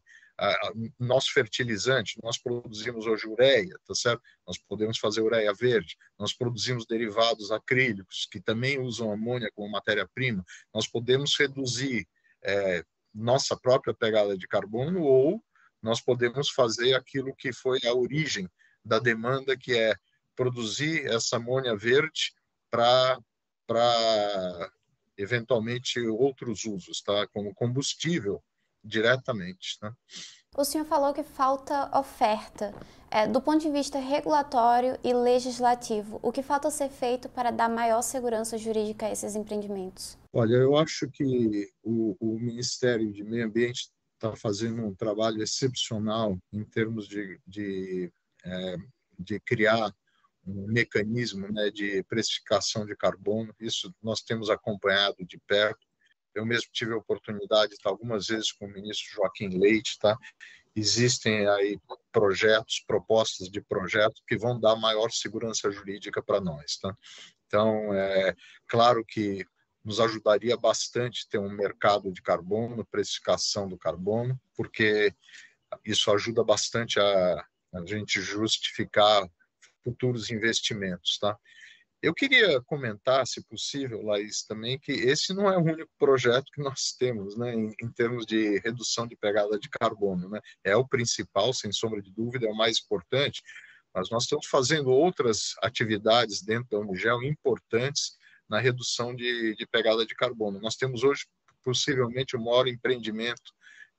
nosso 0.99 1.33
fertilizante, 1.33 2.19
nós 2.23 2.37
produzimos 2.37 3.07
hoje 3.07 3.27
ureia, 3.27 3.75
tá 3.85 3.95
certo? 3.95 4.21
Nós 4.45 4.57
podemos 4.57 4.99
fazer 4.99 5.21
ureia 5.21 5.53
verde, 5.53 5.97
nós 6.17 6.33
produzimos 6.33 6.85
derivados 6.85 7.51
acrílicos, 7.51 8.27
que 8.31 8.39
também 8.39 8.79
usam 8.79 9.11
amônia 9.11 9.49
como 9.55 9.71
matéria-prima, 9.71 10.43
nós 10.73 10.87
podemos 10.87 11.35
reduzir 11.37 12.07
é, 12.43 12.83
nossa 13.13 13.57
própria 13.57 13.93
pegada 13.93 14.37
de 14.37 14.47
carbono 14.47 15.01
ou 15.01 15.43
nós 15.81 16.01
podemos 16.01 16.49
fazer 16.49 16.93
aquilo 16.93 17.35
que 17.35 17.51
foi 17.51 17.79
a 17.85 17.93
origem 17.93 18.49
da 18.83 18.99
demanda, 18.99 19.57
que 19.57 19.77
é 19.77 19.95
produzir 20.35 21.05
essa 21.07 21.37
amônia 21.37 21.75
verde 21.75 22.33
para 22.69 23.19
eventualmente 25.17 25.99
outros 25.99 26.63
usos, 26.65 27.01
tá? 27.01 27.27
Como 27.27 27.55
combustível 27.55 28.43
diretamente. 28.83 29.77
Né? 29.81 29.91
O 30.55 30.63
senhor 30.63 30.85
falou 30.85 31.13
que 31.13 31.23
falta 31.23 31.89
oferta. 31.97 32.73
É, 33.09 33.25
do 33.25 33.39
ponto 33.39 33.61
de 33.61 33.71
vista 33.71 33.99
regulatório 33.99 34.99
e 35.03 35.13
legislativo, 35.13 36.19
o 36.21 36.31
que 36.31 36.43
falta 36.43 36.69
ser 36.69 36.89
feito 36.89 37.29
para 37.29 37.51
dar 37.51 37.69
maior 37.69 38.01
segurança 38.01 38.57
jurídica 38.57 39.05
a 39.05 39.11
esses 39.11 39.35
empreendimentos? 39.35 40.17
Olha, 40.33 40.55
eu 40.55 40.75
acho 40.75 41.09
que 41.09 41.71
o, 41.83 42.17
o 42.19 42.37
Ministério 42.37 43.11
de 43.13 43.23
Meio 43.23 43.45
Ambiente 43.45 43.89
está 44.15 44.35
fazendo 44.35 44.83
um 44.83 44.93
trabalho 44.93 45.41
excepcional 45.41 46.37
em 46.51 46.65
termos 46.65 47.07
de, 47.07 47.39
de, 47.47 48.11
é, 48.43 48.77
de 49.17 49.39
criar 49.39 49.95
um 50.45 50.65
mecanismo 50.67 51.47
né, 51.51 51.69
de 51.69 52.03
precificação 52.03 52.85
de 52.85 52.95
carbono. 52.95 53.53
Isso 53.59 53.93
nós 54.01 54.21
temos 54.21 54.49
acompanhado 54.49 55.17
de 55.25 55.37
perto 55.47 55.86
eu 56.37 56.45
mesmo 56.45 56.69
tive 56.71 56.93
a 56.93 56.97
oportunidade 56.97 57.69
de 57.69 57.75
estar 57.75 57.89
algumas 57.89 58.27
vezes 58.27 58.51
com 58.51 58.65
o 58.65 58.71
ministro 58.71 59.11
Joaquim 59.15 59.49
Leite, 59.57 59.97
tá? 59.99 60.17
Existem 60.75 61.47
aí 61.47 61.79
projetos, 62.11 62.83
propostas 62.85 63.49
de 63.49 63.59
projetos 63.59 64.21
que 64.27 64.37
vão 64.37 64.59
dar 64.59 64.75
maior 64.75 65.09
segurança 65.11 65.71
jurídica 65.71 66.21
para 66.21 66.39
nós, 66.39 66.77
tá? 66.77 66.95
Então, 67.47 67.93
é 67.93 68.35
claro 68.67 69.03
que 69.03 69.43
nos 69.83 69.99
ajudaria 69.99 70.55
bastante 70.55 71.27
ter 71.27 71.39
um 71.39 71.49
mercado 71.49 72.11
de 72.11 72.21
carbono, 72.21 72.85
precificação 72.85 73.67
do 73.67 73.77
carbono, 73.77 74.39
porque 74.55 75.13
isso 75.85 76.11
ajuda 76.11 76.43
bastante 76.43 76.99
a, 76.99 77.45
a 77.73 77.85
gente 77.85 78.21
justificar 78.21 79.27
futuros 79.83 80.29
investimentos, 80.29 81.17
tá? 81.17 81.37
Eu 82.01 82.13
queria 82.13 82.61
comentar, 82.61 83.25
se 83.25 83.43
possível, 83.43 84.03
Laís, 84.03 84.43
também, 84.43 84.77
que 84.77 84.91
esse 84.91 85.33
não 85.33 85.49
é 85.51 85.57
o 85.57 85.63
único 85.63 85.91
projeto 85.97 86.51
que 86.53 86.61
nós 86.61 86.95
temos, 86.97 87.35
né, 87.35 87.53
em, 87.55 87.73
em, 87.81 87.91
termos 87.91 88.25
de 88.25 88.59
redução 88.59 89.07
de 89.07 89.15
pegada 89.15 89.57
de 89.57 89.67
carbono. 89.67 90.29
Né? 90.29 90.39
É 90.63 90.75
o 90.75 90.87
principal, 90.87 91.51
sem 91.53 91.71
sombra 91.71 91.99
de 91.99 92.11
dúvida, 92.11 92.45
é 92.45 92.51
o 92.51 92.55
mais 92.55 92.79
importante, 92.79 93.41
mas 93.93 94.11
nós 94.11 94.23
estamos 94.23 94.45
fazendo 94.45 94.91
outras 94.91 95.55
atividades 95.63 96.43
dentro 96.43 96.69
da 96.69 96.79
Unigel 96.79 97.23
importantes 97.23 98.15
na 98.47 98.59
redução 98.59 99.15
de, 99.15 99.55
de 99.55 99.65
pegada 99.65 100.05
de 100.05 100.13
carbono. 100.13 100.61
Nós 100.61 100.75
temos 100.75 101.03
hoje, 101.03 101.25
possivelmente, 101.63 102.35
o 102.35 102.39
maior 102.39 102.67
empreendimento 102.67 103.51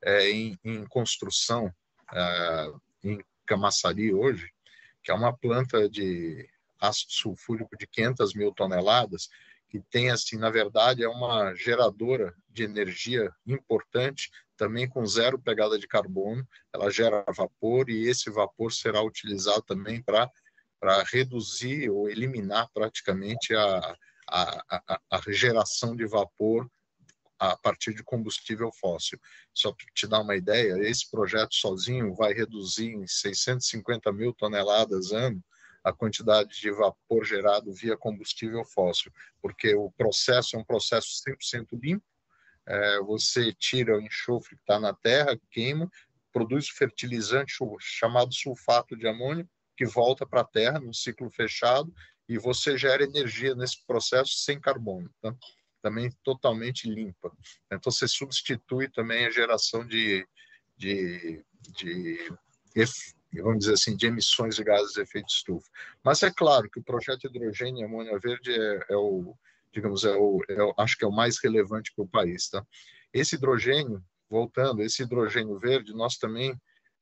é, 0.04 0.30
em, 0.30 0.56
em, 0.64 0.86
construção 0.86 1.72
é, 2.14 2.72
em 3.02 3.20
Camaçari 3.44 4.14
hoje, 4.14 4.48
que 5.02 5.10
é 5.10 5.14
uma 5.14 5.36
planta 5.36 5.88
de 5.88 6.48
ácido 6.80 7.12
sulfúrico 7.12 7.76
de 7.76 7.86
500 7.86 8.34
mil 8.34 8.52
toneladas, 8.52 9.28
que 9.68 9.80
tem, 9.80 10.10
assim, 10.10 10.36
na 10.36 10.50
verdade, 10.50 11.04
é 11.04 11.08
uma 11.08 11.54
geradora 11.54 12.34
de 12.48 12.62
energia 12.62 13.30
importante, 13.46 14.30
também 14.56 14.88
com 14.88 15.06
zero 15.06 15.38
pegada 15.38 15.78
de 15.78 15.86
carbono, 15.86 16.46
ela 16.72 16.90
gera 16.90 17.24
vapor 17.34 17.88
e 17.88 18.08
esse 18.08 18.30
vapor 18.30 18.72
será 18.72 19.00
utilizado 19.02 19.62
também 19.62 20.02
para 20.02 20.30
reduzir 21.12 21.88
ou 21.90 22.08
eliminar 22.08 22.68
praticamente 22.74 23.54
a, 23.54 23.96
a, 24.28 24.82
a, 24.88 25.00
a, 25.10 25.20
geração 25.28 25.94
de 25.94 26.06
vapor 26.06 26.68
a 27.38 27.56
partir 27.56 27.94
de 27.94 28.02
combustível 28.02 28.72
fóssil. 28.72 29.20
Só 29.54 29.72
para 29.72 29.86
te 29.94 30.08
dar 30.08 30.20
uma 30.20 30.34
ideia, 30.34 30.76
esse 30.88 31.08
projeto 31.08 31.54
sozinho 31.54 32.14
vai 32.14 32.32
reduzir 32.32 32.90
em 32.90 33.06
650 33.06 34.12
mil 34.12 34.34
toneladas 34.34 35.12
ano 35.12 35.42
a 35.88 35.92
quantidade 35.92 36.60
de 36.60 36.70
vapor 36.70 37.24
gerado 37.24 37.72
via 37.72 37.96
combustível 37.96 38.64
fóssil, 38.64 39.12
porque 39.40 39.74
o 39.74 39.90
processo 39.92 40.56
é 40.56 40.58
um 40.58 40.64
processo 40.64 41.08
100% 41.26 41.66
limpo, 41.72 42.04
é, 42.66 43.00
você 43.00 43.52
tira 43.54 43.96
o 43.96 44.00
enxofre 44.00 44.54
que 44.56 44.62
está 44.62 44.78
na 44.78 44.92
terra, 44.92 45.38
queima, 45.50 45.90
produz 46.30 46.68
fertilizante 46.68 47.54
chamado 47.80 48.34
sulfato 48.34 48.94
de 48.94 49.08
amônio, 49.08 49.48
que 49.74 49.86
volta 49.86 50.26
para 50.26 50.42
a 50.42 50.44
terra 50.44 50.78
no 50.78 50.92
ciclo 50.92 51.30
fechado, 51.30 51.92
e 52.28 52.36
você 52.36 52.76
gera 52.76 53.02
energia 53.02 53.54
nesse 53.54 53.82
processo 53.86 54.32
sem 54.32 54.60
carbono. 54.60 55.10
Tá? 55.22 55.34
Também 55.80 56.10
totalmente 56.22 56.90
limpa. 56.90 57.32
Então, 57.72 57.90
você 57.90 58.06
substitui 58.06 58.90
também 58.90 59.24
a 59.24 59.30
geração 59.30 59.86
de, 59.86 60.28
de, 60.76 61.42
de 61.70 62.30
vamos 63.34 63.60
dizer 63.60 63.74
assim, 63.74 63.96
de 63.96 64.06
emissões 64.06 64.56
de 64.56 64.64
gases 64.64 64.92
de 64.92 65.00
efeito 65.00 65.28
estufa. 65.28 65.68
Mas 66.02 66.22
é 66.22 66.30
claro 66.30 66.68
que 66.70 66.80
o 66.80 66.82
projeto 66.82 67.26
hidrogênio 67.26 67.80
e 67.80 67.84
amônia 67.84 68.18
verde 68.18 68.52
é, 68.52 68.86
é 68.90 68.96
o, 68.96 69.36
digamos, 69.72 70.04
é 70.04 70.16
o, 70.16 70.40
é 70.48 70.62
o, 70.62 70.74
acho 70.78 70.96
que 70.96 71.04
é 71.04 71.08
o 71.08 71.12
mais 71.12 71.38
relevante 71.42 71.92
para 71.94 72.04
o 72.04 72.08
país, 72.08 72.48
tá? 72.48 72.64
Esse 73.12 73.36
hidrogênio, 73.36 74.02
voltando, 74.28 74.82
esse 74.82 75.02
hidrogênio 75.02 75.58
verde, 75.58 75.94
nós 75.94 76.16
também, 76.16 76.54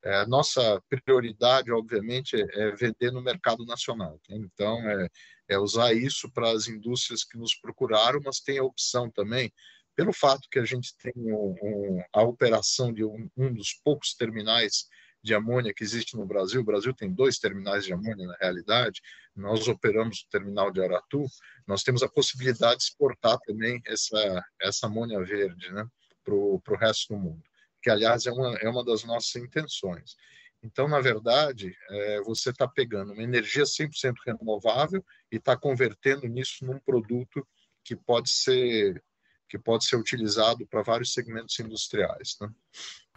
é, 0.03 0.25
nossa 0.25 0.81
prioridade, 1.05 1.71
obviamente, 1.71 2.35
é, 2.35 2.45
é, 2.53 2.71
vender 2.71 3.11
no 3.11 3.21
mercado 3.21 3.65
nacional. 3.65 4.19
Tá? 4.27 4.35
Então, 4.35 4.77
é, 4.89 5.09
é 5.49 5.59
usar 5.59 5.93
isso 5.93 6.31
para 6.31 6.51
as 6.51 6.67
indústrias 6.67 7.23
que 7.23 7.37
nos 7.37 7.55
procuraram, 7.55 8.19
mas 8.23 8.39
tem 8.39 8.57
a 8.57 8.63
opção 8.63 9.09
também, 9.09 9.51
pelo 9.95 10.13
fato 10.13 10.47
que 10.49 10.59
a 10.59 10.65
gente 10.65 10.95
tem 10.97 11.13
um, 11.17 11.55
um, 11.61 12.03
a 12.13 12.21
operação 12.21 12.93
de 12.93 13.03
um, 13.03 13.29
um 13.35 13.51
dos 13.51 13.73
poucos 13.83 14.13
terminais 14.13 14.87
de 15.23 15.33
amônia 15.33 15.73
que 15.73 15.83
existe 15.83 16.15
no 16.15 16.25
Brasil. 16.25 16.61
O 16.61 16.65
Brasil 16.65 16.93
tem 16.93 17.11
dois 17.11 17.37
terminais 17.37 17.85
de 17.85 17.93
amônia, 17.93 18.27
na 18.27 18.37
realidade. 18.39 19.01
Nós 19.35 19.67
operamos 19.67 20.19
o 20.19 20.29
terminal 20.29 20.71
de 20.71 20.81
Aratu. 20.81 21.25
Nós 21.65 21.83
temos 21.83 22.03
a 22.03 22.09
possibilidade 22.09 22.77
de 22.77 22.83
exportar 22.83 23.37
também 23.45 23.81
essa, 23.85 24.45
essa 24.61 24.87
amônia 24.87 25.23
verde 25.23 25.71
né, 25.71 25.85
para 26.23 26.33
o 26.33 26.77
resto 26.79 27.13
do 27.13 27.19
mundo, 27.19 27.43
que, 27.81 27.89
aliás, 27.89 28.25
é 28.25 28.31
uma, 28.31 28.55
é 28.57 28.69
uma 28.69 28.83
das 28.83 29.03
nossas 29.03 29.35
intenções. 29.35 30.15
Então, 30.63 30.87
na 30.87 30.99
verdade, 30.99 31.75
é, 31.89 32.21
você 32.21 32.49
está 32.49 32.67
pegando 32.67 33.13
uma 33.13 33.23
energia 33.23 33.63
100% 33.63 34.15
renovável 34.25 35.03
e 35.31 35.37
está 35.37 35.55
convertendo 35.55 36.27
nisso 36.27 36.65
num 36.65 36.79
produto 36.79 37.47
que 37.83 37.95
pode 37.95 38.29
ser 38.29 39.01
que 39.49 39.57
pode 39.57 39.85
ser 39.85 39.95
utilizado 39.95 40.67
para 40.67 40.81
vários 40.81 41.13
segmentos 41.13 41.57
industriais. 41.59 42.35
Né? 42.41 42.49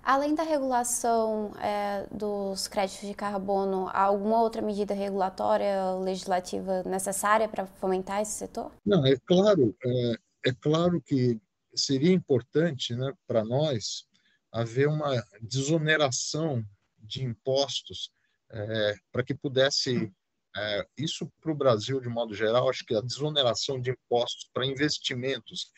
Além 0.02 0.35
da 0.35 0.42
regulação 0.42 1.52
é, 1.59 2.07
dos 2.11 2.66
créditos 2.66 3.07
de 3.07 3.14
carbono, 3.14 3.88
há 3.88 4.02
alguma 4.02 4.40
outra 4.40 4.62
medida 4.62 4.95
regulatória 4.95 5.92
legislativa 5.97 6.83
necessária 6.85 7.49
para 7.49 7.66
fomentar 7.66 8.21
esse 8.21 8.33
setor? 8.33 8.73
Não, 8.85 9.04
é 9.04 9.16
claro, 9.26 9.76
é, 9.85 10.14
é 10.47 10.52
claro 10.52 11.00
que 11.02 11.40
seria 11.75 12.12
importante 12.12 12.95
né, 12.95 13.12
para 13.26 13.45
nós 13.45 14.07
haver 14.52 14.88
uma 14.88 15.23
desoneração 15.40 16.64
de 16.99 17.25
impostos 17.25 18.11
é, 18.50 18.95
para 19.12 19.23
que 19.23 19.35
pudesse 19.35 20.12
é, 20.57 20.87
isso 20.99 21.30
para 21.40 21.52
o 21.52 21.54
Brasil 21.54 22.00
de 22.00 22.09
modo 22.09 22.35
geral 22.35 22.69
acho 22.69 22.85
que 22.85 22.95
a 22.95 23.00
desoneração 23.00 23.80
de 23.80 23.90
impostos 23.90 24.50
para 24.52 24.66
investimentos 24.66 25.71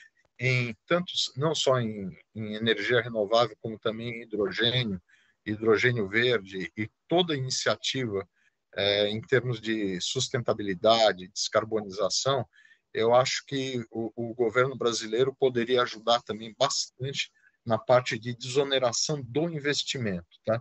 em 0.44 0.76
tantos, 0.86 1.32
não 1.36 1.54
só 1.54 1.78
em, 1.78 2.10
em 2.34 2.54
energia 2.54 3.00
renovável, 3.00 3.56
como 3.60 3.78
também 3.78 4.08
em 4.08 4.22
hidrogênio, 4.22 5.00
hidrogênio 5.46 6.08
verde 6.08 6.72
e 6.76 6.90
toda 7.08 7.36
iniciativa 7.36 8.28
é, 8.74 9.08
em 9.08 9.20
termos 9.20 9.60
de 9.60 10.00
sustentabilidade, 10.00 11.28
descarbonização, 11.28 12.44
eu 12.92 13.14
acho 13.14 13.44
que 13.46 13.84
o, 13.90 14.12
o, 14.16 14.34
governo 14.34 14.76
brasileiro 14.76 15.34
poderia 15.34 15.82
ajudar 15.82 16.20
também 16.22 16.54
bastante 16.58 17.30
na 17.64 17.78
parte 17.78 18.18
de 18.18 18.34
desoneração 18.34 19.22
do 19.22 19.48
investimento, 19.48 20.26
tá? 20.44 20.60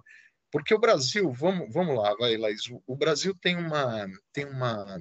Porque 0.51 0.73
o 0.73 0.79
Brasil, 0.79 1.31
vamos, 1.31 1.73
vamos 1.73 1.97
lá, 1.97 2.13
vai, 2.15 2.37
Laís, 2.37 2.67
o, 2.67 2.81
o 2.85 2.95
Brasil 2.95 3.35
tem 3.41 3.57
uma, 3.57 4.05
tem 4.31 4.45
uma, 4.45 4.99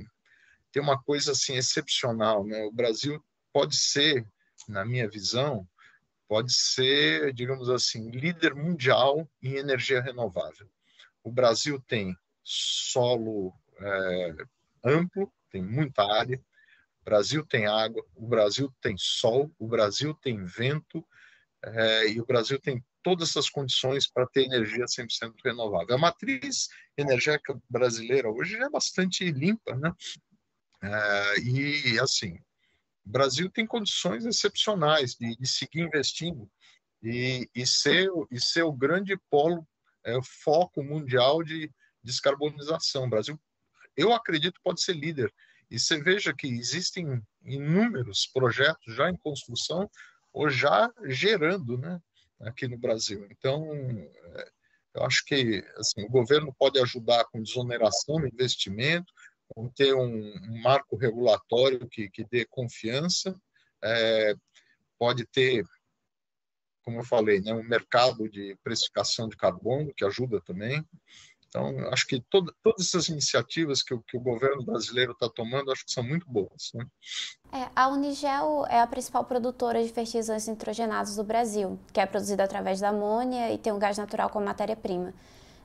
tem 0.72 0.82
uma 0.82 1.00
coisa 1.02 1.32
assim 1.32 1.56
excepcional, 1.56 2.46
né? 2.46 2.64
O 2.64 2.72
Brasil 2.72 3.22
pode 3.52 3.76
ser, 3.76 4.26
na 4.68 4.84
minha 4.84 5.08
visão, 5.08 5.66
pode 6.28 6.52
ser, 6.52 7.32
digamos 7.32 7.68
assim, 7.68 8.10
líder 8.10 8.54
mundial 8.54 9.28
em 9.42 9.54
energia 9.54 10.00
renovável. 10.00 10.68
O 11.22 11.30
Brasil 11.30 11.80
tem 11.80 12.16
solo 12.42 13.52
é, 13.78 14.34
amplo, 14.84 15.32
tem 15.50 15.62
muita 15.62 16.04
área, 16.04 16.40
o 17.00 17.04
Brasil 17.04 17.44
tem 17.44 17.66
água, 17.66 18.04
o 18.14 18.26
Brasil 18.26 18.72
tem 18.80 18.96
sol, 18.96 19.50
o 19.58 19.66
Brasil 19.66 20.14
tem 20.14 20.44
vento, 20.44 21.04
é, 21.62 22.08
e 22.08 22.20
o 22.20 22.26
Brasil 22.26 22.60
tem 22.60 22.82
todas 23.02 23.30
essas 23.30 23.48
condições 23.48 24.06
para 24.06 24.26
ter 24.26 24.44
energia 24.44 24.84
100% 24.84 25.34
renovável. 25.44 25.94
A 25.94 25.98
matriz 25.98 26.68
energética 26.96 27.58
brasileira 27.68 28.30
hoje 28.30 28.56
é 28.56 28.68
bastante 28.68 29.30
limpa, 29.30 29.74
né? 29.76 29.92
É, 30.82 31.40
e, 31.40 31.98
assim, 31.98 32.38
o 33.10 33.12
Brasil 33.12 33.50
tem 33.50 33.66
condições 33.66 34.24
excepcionais 34.24 35.16
de, 35.16 35.34
de 35.34 35.46
seguir 35.48 35.80
investindo 35.80 36.48
e, 37.02 37.50
e, 37.52 37.66
ser, 37.66 38.08
e 38.30 38.40
ser 38.40 38.62
o 38.62 38.72
grande 38.72 39.18
polo, 39.28 39.66
é, 40.04 40.16
foco 40.22 40.80
mundial 40.84 41.42
de 41.42 41.68
descarbonização. 42.04 43.06
O 43.06 43.10
Brasil, 43.10 43.38
eu 43.96 44.12
acredito, 44.12 44.60
pode 44.62 44.80
ser 44.80 44.92
líder 44.92 45.34
e 45.68 45.76
você 45.76 46.00
veja 46.00 46.32
que 46.32 46.46
existem 46.46 47.20
inúmeros 47.44 48.28
projetos 48.32 48.94
já 48.94 49.10
em 49.10 49.16
construção 49.16 49.90
ou 50.32 50.48
já 50.48 50.88
gerando, 51.06 51.78
né, 51.78 52.00
aqui 52.42 52.68
no 52.68 52.78
Brasil. 52.78 53.26
Então, 53.28 53.72
é, 54.36 54.50
eu 54.94 55.02
acho 55.02 55.24
que 55.24 55.64
assim, 55.78 56.04
o 56.04 56.08
governo 56.08 56.54
pode 56.56 56.78
ajudar 56.78 57.24
com 57.24 57.42
desoneração 57.42 58.20
no 58.20 58.28
investimento, 58.28 59.12
ter 59.74 59.94
um, 59.94 60.60
marco 60.62 60.96
regulatório 60.96 61.88
que, 61.88 62.08
que 62.08 62.24
dê 62.24 62.44
confiança, 62.44 63.34
é, 63.82 64.34
pode 64.98 65.26
ter, 65.26 65.64
como 66.82 67.00
eu 67.00 67.04
falei, 67.04 67.40
né, 67.40 67.52
um 67.52 67.62
mercado 67.62 68.28
de 68.28 68.56
precificação 68.62 69.28
de 69.28 69.36
carbono 69.36 69.92
que 69.94 70.04
ajuda 70.04 70.40
também. 70.40 70.84
Então, 71.50 71.76
acho 71.92 72.06
que 72.06 72.20
todo, 72.30 72.54
todas 72.62 72.86
essas 72.86 73.08
iniciativas 73.08 73.82
que 73.82 73.92
o, 73.92 74.00
que 74.00 74.16
o 74.16 74.20
governo 74.20 74.64
brasileiro 74.64 75.12
está 75.12 75.28
tomando, 75.28 75.72
acho 75.72 75.84
que 75.84 75.90
são 75.90 76.04
muito 76.04 76.24
boas. 76.30 76.70
Né? 76.72 76.86
É, 77.52 77.68
a 77.74 77.88
Unigel 77.88 78.64
é 78.68 78.80
a 78.80 78.86
principal 78.86 79.24
produtora 79.24 79.82
de 79.82 79.92
fertilizantes 79.92 80.46
nitrogenados 80.46 81.16
do 81.16 81.24
Brasil, 81.24 81.76
que 81.92 81.98
é 81.98 82.06
produzido 82.06 82.40
através 82.40 82.78
da 82.78 82.90
amônia 82.90 83.52
e 83.52 83.58
tem 83.58 83.72
um 83.72 83.80
gás 83.80 83.98
natural 83.98 84.30
como 84.30 84.46
matéria-prima. 84.46 85.12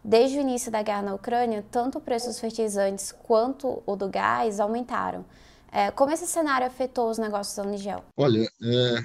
Desde 0.07 0.37
o 0.37 0.41
início 0.41 0.71
da 0.71 0.83
guerra 0.83 1.01
na 1.01 1.15
Ucrânia, 1.15 1.65
tanto 1.71 1.97
o 1.97 2.01
preço 2.01 2.27
dos 2.27 2.39
fertilizantes 2.39 3.11
quanto 3.11 3.81
o 3.87 3.95
do 3.95 4.07
gás 4.07 4.59
aumentaram. 4.59 5.25
É, 5.71 5.89
como 5.89 6.11
esse 6.11 6.27
cenário 6.27 6.67
afetou 6.67 7.09
os 7.09 7.17
negócios 7.17 7.55
da 7.55 7.63
Unigel? 7.63 8.05
Olha, 8.15 8.43
é, 8.43 8.95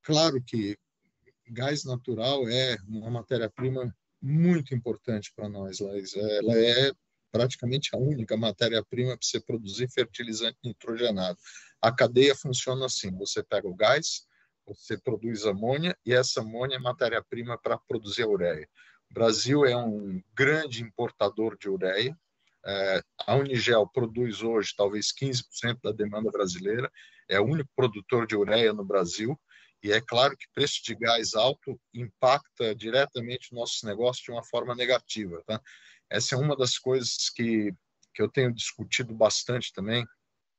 claro 0.00 0.40
que 0.46 0.78
gás 1.48 1.84
natural 1.84 2.48
é 2.48 2.76
uma 2.86 3.10
matéria-prima 3.10 3.92
muito 4.22 4.76
importante 4.76 5.32
para 5.34 5.48
nós, 5.48 5.80
Laís. 5.80 6.14
Ela 6.14 6.56
é 6.56 6.92
praticamente 7.32 7.90
a 7.92 7.98
única 7.98 8.36
matéria-prima 8.36 9.16
para 9.16 9.26
você 9.26 9.40
produzir 9.40 9.90
fertilizante 9.90 10.56
nitrogenado. 10.62 11.36
A 11.82 11.90
cadeia 11.90 12.36
funciona 12.36 12.86
assim: 12.86 13.10
você 13.18 13.42
pega 13.42 13.66
o 13.66 13.74
gás, 13.74 14.24
você 14.64 14.96
produz 14.96 15.46
amônia 15.46 15.98
e 16.06 16.14
essa 16.14 16.42
amônia 16.42 16.76
é 16.76 16.78
matéria-prima 16.78 17.58
para 17.58 17.76
produzir 17.76 18.22
a 18.22 18.28
ureia. 18.28 18.68
Brasil 19.10 19.64
é 19.64 19.76
um 19.76 20.22
grande 20.34 20.82
importador 20.82 21.56
de 21.58 21.68
ureia. 21.68 22.16
É, 22.64 23.02
a 23.26 23.34
Unigel 23.34 23.86
produz 23.88 24.42
hoje 24.42 24.72
talvez 24.76 25.12
15% 25.12 25.78
da 25.82 25.92
demanda 25.92 26.30
brasileira, 26.30 26.90
é 27.28 27.40
o 27.40 27.44
único 27.44 27.70
produtor 27.74 28.26
de 28.26 28.36
ureia 28.36 28.72
no 28.72 28.84
Brasil. 28.84 29.38
E 29.82 29.92
é 29.92 30.00
claro 30.00 30.36
que 30.36 30.46
preço 30.54 30.82
de 30.84 30.94
gás 30.94 31.34
alto 31.34 31.80
impacta 31.94 32.74
diretamente 32.74 33.52
o 33.52 33.56
nosso 33.56 33.86
negócio 33.86 34.22
de 34.22 34.30
uma 34.30 34.44
forma 34.44 34.74
negativa. 34.74 35.42
Tá? 35.46 35.60
Essa 36.08 36.34
é 36.34 36.38
uma 36.38 36.54
das 36.54 36.78
coisas 36.78 37.30
que, 37.30 37.72
que 38.14 38.22
eu 38.22 38.28
tenho 38.28 38.52
discutido 38.52 39.14
bastante 39.14 39.72
também 39.72 40.06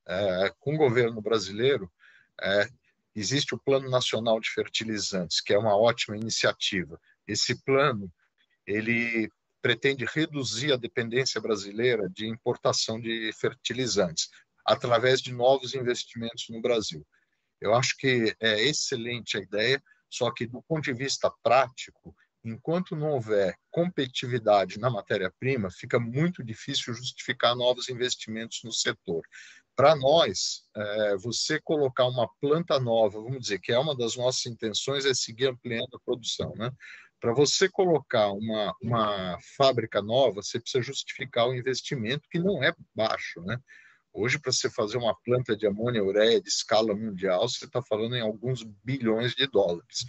é, 0.08 0.54
com 0.60 0.74
o 0.74 0.78
governo 0.78 1.22
brasileiro. 1.22 1.92
É, 2.42 2.68
existe 3.16 3.54
o 3.54 3.60
Plano 3.60 3.90
Nacional 3.90 4.40
de 4.40 4.50
Fertilizantes, 4.50 5.40
que 5.40 5.54
é 5.54 5.58
uma 5.58 5.78
ótima 5.78 6.18
iniciativa. 6.18 7.00
Esse 7.28 7.62
plano 7.64 8.12
ele 8.72 9.30
pretende 9.62 10.06
reduzir 10.06 10.74
a 10.74 10.78
dependência 10.78 11.40
brasileira 11.40 12.10
de 12.10 12.28
importação 12.28 13.00
de 13.00 13.32
fertilizantes 13.34 14.30
através 14.66 15.22
de 15.22 15.32
novos 15.32 15.76
investimentos 15.76 16.48
no 16.50 16.62
Brasil. 16.62 17.06
Eu 17.60 17.76
acho 17.76 17.96
que 17.98 18.36
é 18.40 18.62
excelente 18.64 19.38
a 19.38 19.42
ideia, 19.42 19.82
só 20.10 20.32
que 20.32 20.48
do 20.48 20.62
ponto 20.64 20.84
de 20.84 20.94
vista 20.94 21.32
prático, 21.44 22.16
enquanto 22.44 22.96
não 22.96 23.12
houver 23.12 23.56
competitividade 23.70 24.80
na 24.80 24.90
matéria-prima, 24.90 25.70
fica 25.70 26.00
muito 26.00 26.44
difícil 26.44 26.94
justificar 26.94 27.56
novos 27.56 27.88
investimentos 27.88 28.62
no 28.64 28.72
setor. 28.72 29.22
Para 29.76 29.96
nós, 29.96 30.64
é, 30.76 31.16
você 31.18 31.62
colocar 31.62 32.06
uma 32.06 32.28
planta 32.40 32.80
nova, 32.80 33.22
vamos 33.22 33.42
dizer 33.42 33.60
que 33.60 33.72
é 33.72 33.80
uma 33.80 33.96
das 33.96 34.16
nossas 34.16 34.46
intenções, 34.48 35.06
é 35.06 35.14
seguir 35.14 35.48
ampliando 35.48 35.96
a 35.96 36.00
produção, 36.04 36.54
né? 36.56 36.72
Para 37.22 37.34
você 37.34 37.70
colocar 37.70 38.32
uma, 38.32 38.76
uma 38.82 39.38
fábrica 39.56 40.02
nova, 40.02 40.42
você 40.42 40.60
precisa 40.60 40.82
justificar 40.82 41.48
o 41.48 41.54
investimento, 41.54 42.28
que 42.28 42.40
não 42.40 42.64
é 42.64 42.74
baixo, 42.96 43.40
né? 43.42 43.60
Hoje, 44.12 44.40
para 44.40 44.52
você 44.52 44.70
fazer 44.72 44.98
uma 44.98 45.16
planta 45.24 45.56
de 45.56 45.68
amônia 45.68 46.04
ureia 46.04 46.42
de 46.42 46.50
escala 46.50 46.96
mundial, 46.96 47.48
você 47.48 47.66
está 47.66 47.80
falando 47.82 48.16
em 48.16 48.22
alguns 48.22 48.64
bilhões 48.84 49.36
de 49.36 49.46
dólares. 49.46 50.04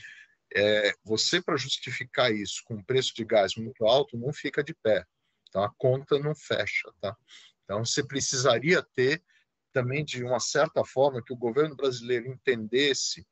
É, 0.55 0.95
você, 1.05 1.41
para 1.41 1.57
justificar 1.57 2.33
isso 2.33 2.63
com 2.65 2.77
um 2.77 2.83
preço 2.83 3.15
de 3.15 3.25
gás 3.27 3.57
muito 3.57 3.85
alto, 3.85 4.17
não 4.17 4.33
fica 4.33 4.65
de 4.65 4.75
pé. 4.75 5.05
Então, 5.49 5.63
a 5.63 5.71
conta 5.77 6.19
não 6.19 6.35
fecha. 6.35 6.91
Tá? 6.99 7.15
Então, 7.63 7.85
você 7.85 8.03
precisaria 8.03 8.83
ter 8.95 9.23
também, 9.71 10.03
de 10.03 10.25
uma 10.25 10.41
certa 10.41 10.83
forma, 10.83 11.23
que 11.23 11.33
o 11.33 11.39
governo 11.39 11.77
brasileiro 11.77 12.27
entendesse 12.27 13.27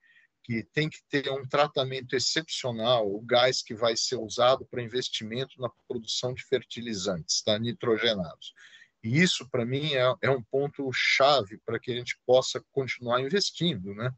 que 0.50 0.64
tem 0.64 0.88
que 0.88 0.98
ter 1.08 1.30
um 1.30 1.46
tratamento 1.46 2.16
excepcional, 2.16 3.08
o 3.08 3.20
gás 3.20 3.62
que 3.62 3.72
vai 3.72 3.96
ser 3.96 4.16
usado 4.16 4.66
para 4.66 4.82
investimento 4.82 5.60
na 5.60 5.70
produção 5.86 6.34
de 6.34 6.42
fertilizantes 6.42 7.40
tá? 7.42 7.56
nitrogenados. 7.56 8.52
E 9.00 9.20
isso, 9.22 9.48
para 9.48 9.64
mim, 9.64 9.94
é, 9.94 10.12
é, 10.22 10.28
um 10.28 10.42
ponto 10.42 10.90
chave 10.92 11.58
para 11.64 11.78
que 11.78 11.92
a 11.92 11.94
gente 11.94 12.18
possa 12.26 12.60
continuar 12.72 13.20
investindo. 13.20 13.94
Né? 13.94 14.12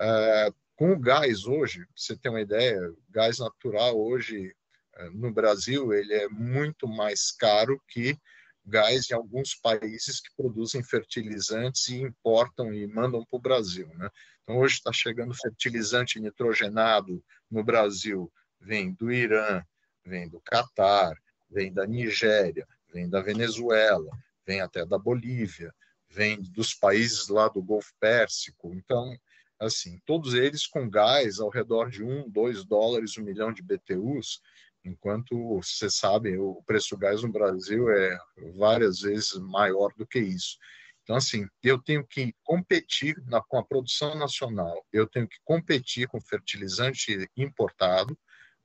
É, 0.00 0.52
com 0.74 0.94
o 0.94 0.98
gás 0.98 1.44
hoje, 1.46 1.86
você 1.94 2.16
tem 2.16 2.32
uma 2.32 2.40
ideia, 2.40 2.80
gás 3.08 3.38
natural 3.38 3.96
hoje 3.96 4.52
é, 4.96 5.10
no 5.10 5.32
Brasil 5.32 5.92
ele 5.92 6.12
é 6.12 6.28
muito 6.28 6.88
mais 6.88 7.30
caro 7.30 7.80
que 7.86 8.18
gás 8.68 9.10
em 9.10 9.14
alguns 9.14 9.54
países 9.54 10.20
que 10.20 10.34
produzem 10.36 10.82
fertilizantes 10.82 11.88
e 11.88 12.02
importam 12.02 12.72
e 12.72 12.86
mandam 12.86 13.24
para 13.24 13.36
o 13.36 13.40
Brasil. 13.40 13.88
Né? 13.94 14.08
Então, 14.42 14.58
hoje 14.58 14.74
está 14.74 14.92
chegando 14.92 15.34
fertilizante 15.34 16.20
nitrogenado 16.20 17.22
no 17.50 17.64
Brasil, 17.64 18.30
vem 18.60 18.92
do 18.92 19.10
Irã, 19.10 19.62
vem 20.04 20.28
do 20.28 20.40
Catar, 20.40 21.16
vem 21.50 21.72
da 21.72 21.86
Nigéria, 21.86 22.66
vem 22.92 23.08
da 23.08 23.20
Venezuela, 23.20 24.10
vem 24.46 24.60
até 24.60 24.84
da 24.84 24.98
Bolívia, 24.98 25.74
vem 26.10 26.40
dos 26.40 26.74
países 26.74 27.28
lá 27.28 27.48
do 27.48 27.62
Golfo 27.62 27.92
Pérsico. 27.98 28.74
Então, 28.74 29.16
assim, 29.58 30.00
todos 30.06 30.34
eles 30.34 30.66
com 30.66 30.88
gás 30.88 31.40
ao 31.40 31.48
redor 31.48 31.90
de 31.90 32.02
um, 32.02 32.28
dois 32.28 32.64
dólares 32.64 33.16
um 33.18 33.22
milhão 33.22 33.52
de 33.52 33.62
BTUs, 33.62 34.40
enquanto 34.84 35.60
você 35.60 35.90
sabe 35.90 36.36
o 36.38 36.62
preço 36.66 36.90
do 36.90 36.98
gás 36.98 37.22
no 37.22 37.30
Brasil 37.30 37.90
é 37.90 38.18
várias 38.56 39.00
vezes 39.00 39.34
maior 39.34 39.92
do 39.96 40.06
que 40.06 40.18
isso. 40.18 40.56
Então, 41.02 41.16
assim, 41.16 41.46
eu 41.62 41.78
tenho 41.82 42.06
que 42.06 42.34
competir 42.42 43.16
na, 43.26 43.40
com 43.40 43.58
a 43.58 43.64
produção 43.64 44.14
nacional, 44.14 44.84
eu 44.92 45.06
tenho 45.06 45.26
que 45.26 45.38
competir 45.44 46.06
com 46.06 46.20
fertilizante 46.20 47.28
importado, 47.36 48.18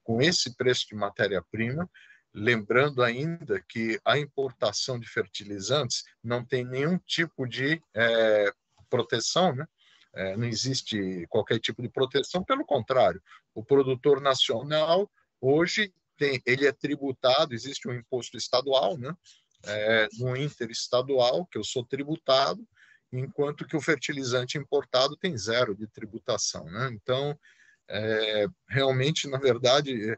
com 0.04 0.22
esse 0.22 0.56
preço 0.56 0.88
de 0.90 0.96
matéria-prima, 0.96 1.90
Lembrando 2.36 3.04
ainda 3.04 3.64
que 3.70 4.00
a 4.04 4.18
importação 4.18 5.00
de 5.00 5.08
fertilizantes 5.08 6.04
não 6.24 6.44
tem 6.44 6.66
nenhum 6.66 6.98
tipo 6.98 7.46
de 7.46 7.80
é, 7.94 8.52
proteção, 8.90 9.54
né? 9.54 9.68
é, 10.16 10.36
não 10.36 10.48
existe 10.48 11.28
qualquer 11.30 11.60
tipo 11.60 11.84
de 11.84 11.90
proteção, 11.90 12.44
pelo 12.44 12.66
contrário, 12.66 13.22
o 13.54 13.64
produtor 13.64 14.20
nacional 14.20 15.10
hoje 15.40 15.94
tem, 16.24 16.42
ele 16.46 16.66
é 16.66 16.72
tributado, 16.72 17.54
existe 17.54 17.88
um 17.88 17.94
imposto 17.94 18.38
estadual, 18.38 18.98
né? 18.98 19.16
É, 19.66 20.08
no 20.20 20.36
interestadual, 20.36 21.46
que 21.46 21.58
eu 21.58 21.64
sou 21.64 21.86
tributado, 21.86 22.66
enquanto 23.12 23.66
que 23.66 23.78
o 23.78 23.82
fertilizante 23.82 24.58
importado 24.58 25.16
tem 25.16 25.38
zero 25.38 25.76
de 25.76 25.88
tributação. 25.88 26.66
Né? 26.66 26.90
Então, 26.94 27.40
é, 27.90 28.46
realmente, 28.68 29.28
na 29.30 29.38
verdade, 29.38 30.12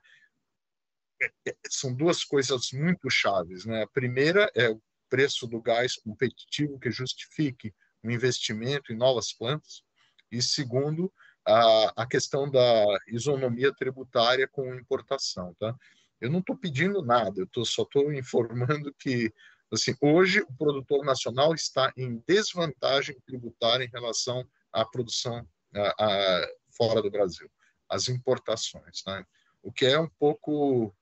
é, 1.22 1.32
é, 1.48 1.56
são 1.70 1.94
duas 1.94 2.24
coisas 2.24 2.72
muito 2.72 3.08
chaves. 3.10 3.66
Né? 3.66 3.84
A 3.84 3.88
primeira 3.88 4.50
é 4.56 4.70
o 4.70 4.82
preço 5.10 5.46
do 5.46 5.62
gás 5.62 5.96
competitivo 5.96 6.80
que 6.80 6.90
justifique 6.90 7.72
o 8.04 8.10
investimento 8.10 8.92
em 8.92 8.98
novas 8.98 9.32
plantas, 9.32 9.84
e 10.32 10.42
segundo, 10.42 11.14
a, 11.46 12.04
a 12.04 12.06
questão 12.08 12.50
da 12.50 12.86
isonomia 13.08 13.74
tributária 13.74 14.48
com 14.48 14.74
importação. 14.76 15.54
Tá? 15.60 15.76
Eu 16.20 16.30
não 16.30 16.40
estou 16.40 16.58
pedindo 16.58 17.02
nada, 17.02 17.42
eu 17.42 17.48
tô, 17.48 17.64
só 17.64 17.84
estou 17.84 18.12
informando 18.14 18.94
que 18.98 19.32
assim, 19.72 19.96
hoje 20.02 20.42
o 20.42 20.54
produtor 20.54 21.04
nacional 21.06 21.54
está 21.54 21.92
em 21.98 22.24
desvantagem 22.28 23.18
tributária 23.26 23.84
em 23.84 23.90
relação 23.90 24.48
à 24.72 24.86
produção 24.86 25.48
a, 25.74 26.06
a, 26.06 26.48
fora 26.72 27.02
do 27.02 27.12
Brasil, 27.12 27.50
as 27.90 28.08
importações. 28.10 29.04
Né? 29.06 29.26
O 29.62 29.72
que 29.72 29.86
é 29.86 30.00
um 30.00 30.10
pouco. 30.20 30.96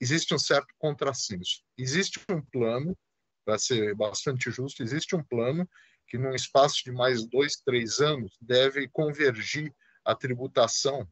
Existe 0.00 0.34
um 0.34 0.38
certo 0.38 0.74
contrassenso. 0.78 1.62
Existe 1.76 2.20
um 2.30 2.40
plano, 2.40 2.96
para 3.44 3.58
ser 3.58 3.94
bastante 3.94 4.50
justo, 4.50 4.82
existe 4.82 5.14
um 5.14 5.22
plano 5.22 5.68
que, 6.10 6.18
num 6.18 6.34
espaço 6.34 6.82
de 6.84 6.90
mais 6.90 7.24
dois, 7.24 7.56
três 7.64 8.00
anos, 8.00 8.36
deve 8.40 8.88
convergir 8.88 9.72
a 10.04 10.12
tributação 10.12 11.08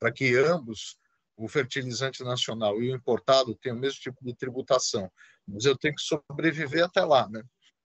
para 0.00 0.10
que 0.10 0.36
ambos, 0.36 0.98
o 1.36 1.46
fertilizante 1.46 2.24
nacional 2.24 2.82
e 2.82 2.90
o 2.90 2.96
importado, 2.96 3.54
tenham 3.54 3.76
o 3.76 3.80
mesmo 3.80 4.00
tipo 4.00 4.22
de 4.24 4.34
tributação. 4.34 5.10
Mas 5.46 5.64
eu 5.64 5.78
tenho 5.78 5.94
que 5.94 6.02
sobreviver 6.02 6.84
até 6.84 7.04
lá, 7.04 7.28
né? 7.28 7.42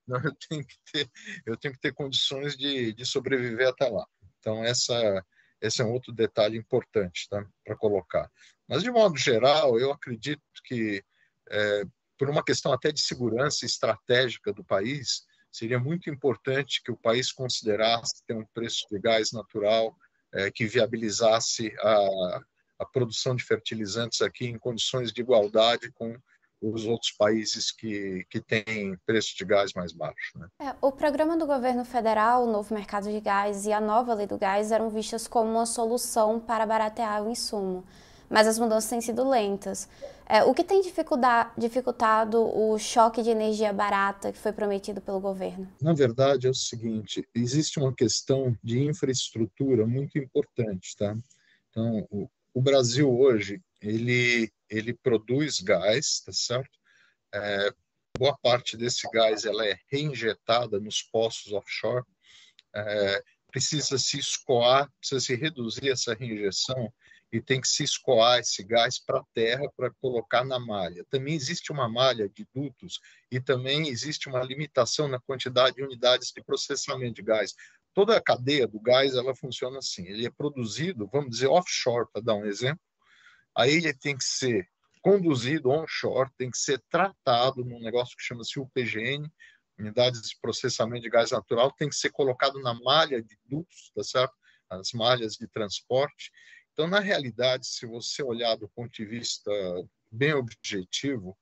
Eu 0.08 0.32
tenho 0.48 0.64
que 0.64 0.76
ter, 0.92 1.10
eu 1.44 1.56
tenho 1.56 1.74
que 1.74 1.80
ter 1.80 1.92
condições 1.92 2.56
de, 2.56 2.92
de 2.92 3.04
sobreviver 3.04 3.68
até 3.68 3.88
lá. 3.88 4.06
Então, 4.38 4.64
essa, 4.64 5.24
esse 5.60 5.82
é 5.82 5.84
um 5.84 5.90
outro 5.92 6.12
detalhe 6.12 6.56
importante 6.56 7.28
tá? 7.28 7.44
para 7.64 7.76
colocar. 7.76 8.30
Mas, 8.68 8.84
de 8.84 8.90
modo 8.90 9.16
geral, 9.16 9.80
eu 9.80 9.90
acredito 9.90 10.42
que, 10.64 11.02
é, 11.50 11.84
por 12.16 12.30
uma 12.30 12.44
questão 12.44 12.72
até 12.72 12.92
de 12.92 13.00
segurança 13.00 13.66
estratégica 13.66 14.52
do 14.52 14.64
país, 14.64 15.26
seria 15.56 15.78
muito 15.78 16.10
importante 16.10 16.82
que 16.82 16.90
o 16.90 16.96
país 16.96 17.32
considerasse 17.32 18.22
ter 18.26 18.34
um 18.34 18.44
preço 18.52 18.86
de 18.90 18.98
gás 18.98 19.32
natural 19.32 19.96
é, 20.34 20.50
que 20.50 20.66
viabilizasse 20.66 21.74
a, 21.80 22.40
a 22.80 22.84
produção 22.84 23.34
de 23.34 23.42
fertilizantes 23.42 24.20
aqui 24.20 24.46
em 24.46 24.58
condições 24.58 25.12
de 25.12 25.22
igualdade 25.22 25.90
com 25.92 26.14
os 26.60 26.84
outros 26.84 27.12
países 27.12 27.70
que, 27.70 28.26
que 28.30 28.40
têm 28.40 28.98
preço 29.06 29.36
de 29.36 29.44
gás 29.44 29.72
mais 29.74 29.92
baixo. 29.92 30.38
Né? 30.38 30.48
É, 30.60 30.74
o 30.80 30.92
programa 30.92 31.36
do 31.36 31.46
governo 31.46 31.84
federal, 31.84 32.44
o 32.44 32.52
novo 32.52 32.74
mercado 32.74 33.10
de 33.10 33.20
gás 33.20 33.66
e 33.66 33.72
a 33.72 33.80
nova 33.80 34.12
lei 34.14 34.26
do 34.26 34.38
gás 34.38 34.72
eram 34.72 34.90
vistas 34.90 35.26
como 35.26 35.50
uma 35.50 35.66
solução 35.66 36.38
para 36.38 36.66
baratear 36.66 37.22
o 37.22 37.30
insumo 37.30 37.84
mas 38.28 38.46
as 38.46 38.58
mudanças 38.58 38.90
têm 38.90 39.00
sido 39.00 39.28
lentas. 39.28 39.88
É, 40.28 40.42
o 40.42 40.52
que 40.52 40.64
tem 40.64 40.82
dificultado 41.56 42.42
o 42.42 42.76
choque 42.78 43.22
de 43.22 43.30
energia 43.30 43.72
barata 43.72 44.32
que 44.32 44.38
foi 44.38 44.52
prometido 44.52 45.00
pelo 45.00 45.20
governo? 45.20 45.70
Na 45.80 45.92
verdade, 45.92 46.46
é 46.46 46.50
o 46.50 46.54
seguinte: 46.54 47.26
existe 47.34 47.78
uma 47.78 47.94
questão 47.94 48.56
de 48.62 48.80
infraestrutura 48.80 49.86
muito 49.86 50.18
importante, 50.18 50.96
tá? 50.96 51.16
Então, 51.70 52.06
o, 52.10 52.28
o 52.52 52.60
Brasil 52.60 53.08
hoje 53.08 53.60
ele 53.80 54.50
ele 54.68 54.92
produz 54.92 55.60
gás, 55.60 56.20
tá 56.24 56.32
certo? 56.32 56.76
É, 57.32 57.70
boa 58.18 58.36
parte 58.42 58.76
desse 58.76 59.08
gás 59.12 59.44
ela 59.44 59.64
é 59.64 59.78
reinjetada 59.92 60.80
nos 60.80 61.02
poços 61.02 61.52
offshore. 61.52 62.04
É, 62.74 63.22
precisa 63.50 63.96
se 63.96 64.18
escoar, 64.18 64.90
precisa 64.98 65.20
se 65.20 65.36
reduzir 65.36 65.90
essa 65.90 66.14
reinjeção 66.14 66.92
e 67.36 67.42
tem 67.42 67.60
que 67.60 67.68
se 67.68 67.84
escoar 67.84 68.38
esse 68.38 68.64
gás 68.64 68.98
para 68.98 69.20
a 69.20 69.24
terra 69.34 69.70
para 69.76 69.90
colocar 70.00 70.42
na 70.42 70.58
malha. 70.58 71.04
Também 71.10 71.34
existe 71.34 71.70
uma 71.70 71.86
malha 71.86 72.30
de 72.30 72.48
dutos 72.54 72.98
e 73.30 73.38
também 73.38 73.88
existe 73.88 74.26
uma 74.26 74.42
limitação 74.42 75.06
na 75.06 75.20
quantidade 75.20 75.76
de 75.76 75.84
unidades 75.84 76.32
de 76.34 76.42
processamento 76.42 77.16
de 77.16 77.22
gás. 77.22 77.54
Toda 77.92 78.16
a 78.16 78.22
cadeia 78.22 78.66
do 78.66 78.80
gás 78.80 79.14
ela 79.14 79.34
funciona 79.34 79.78
assim. 79.78 80.06
Ele 80.06 80.24
é 80.24 80.30
produzido, 80.30 81.06
vamos 81.12 81.30
dizer, 81.30 81.48
offshore, 81.48 82.08
para 82.10 82.22
dar 82.22 82.34
um 82.34 82.46
exemplo. 82.46 82.80
Aí 83.54 83.72
ele 83.72 83.92
tem 83.92 84.16
que 84.16 84.24
ser 84.24 84.66
conduzido 85.02 85.68
onshore, 85.68 86.30
tem 86.38 86.50
que 86.50 86.58
ser 86.58 86.82
tratado 86.88 87.64
num 87.64 87.80
negócio 87.80 88.16
que 88.16 88.22
chama-se 88.22 88.58
UPGN, 88.58 89.30
unidades 89.78 90.22
de 90.22 90.38
processamento 90.40 91.02
de 91.02 91.10
gás 91.10 91.32
natural, 91.32 91.70
tem 91.72 91.88
que 91.88 91.96
ser 91.96 92.10
colocado 92.10 92.60
na 92.62 92.72
malha 92.72 93.22
de 93.22 93.36
dutos, 93.44 93.92
tá 93.94 94.02
certo? 94.02 94.34
As 94.70 94.92
malhas 94.92 95.34
de 95.34 95.46
transporte 95.46 96.32
então, 96.76 96.86
na 96.86 97.00
realidade, 97.00 97.66
se 97.66 97.86
você 97.86 98.22
olhar 98.22 98.54
do 98.54 98.68
ponto 98.68 98.92
de 98.92 99.06
vista 99.06 99.50
bem 100.12 100.34
objetivo, 100.34 101.34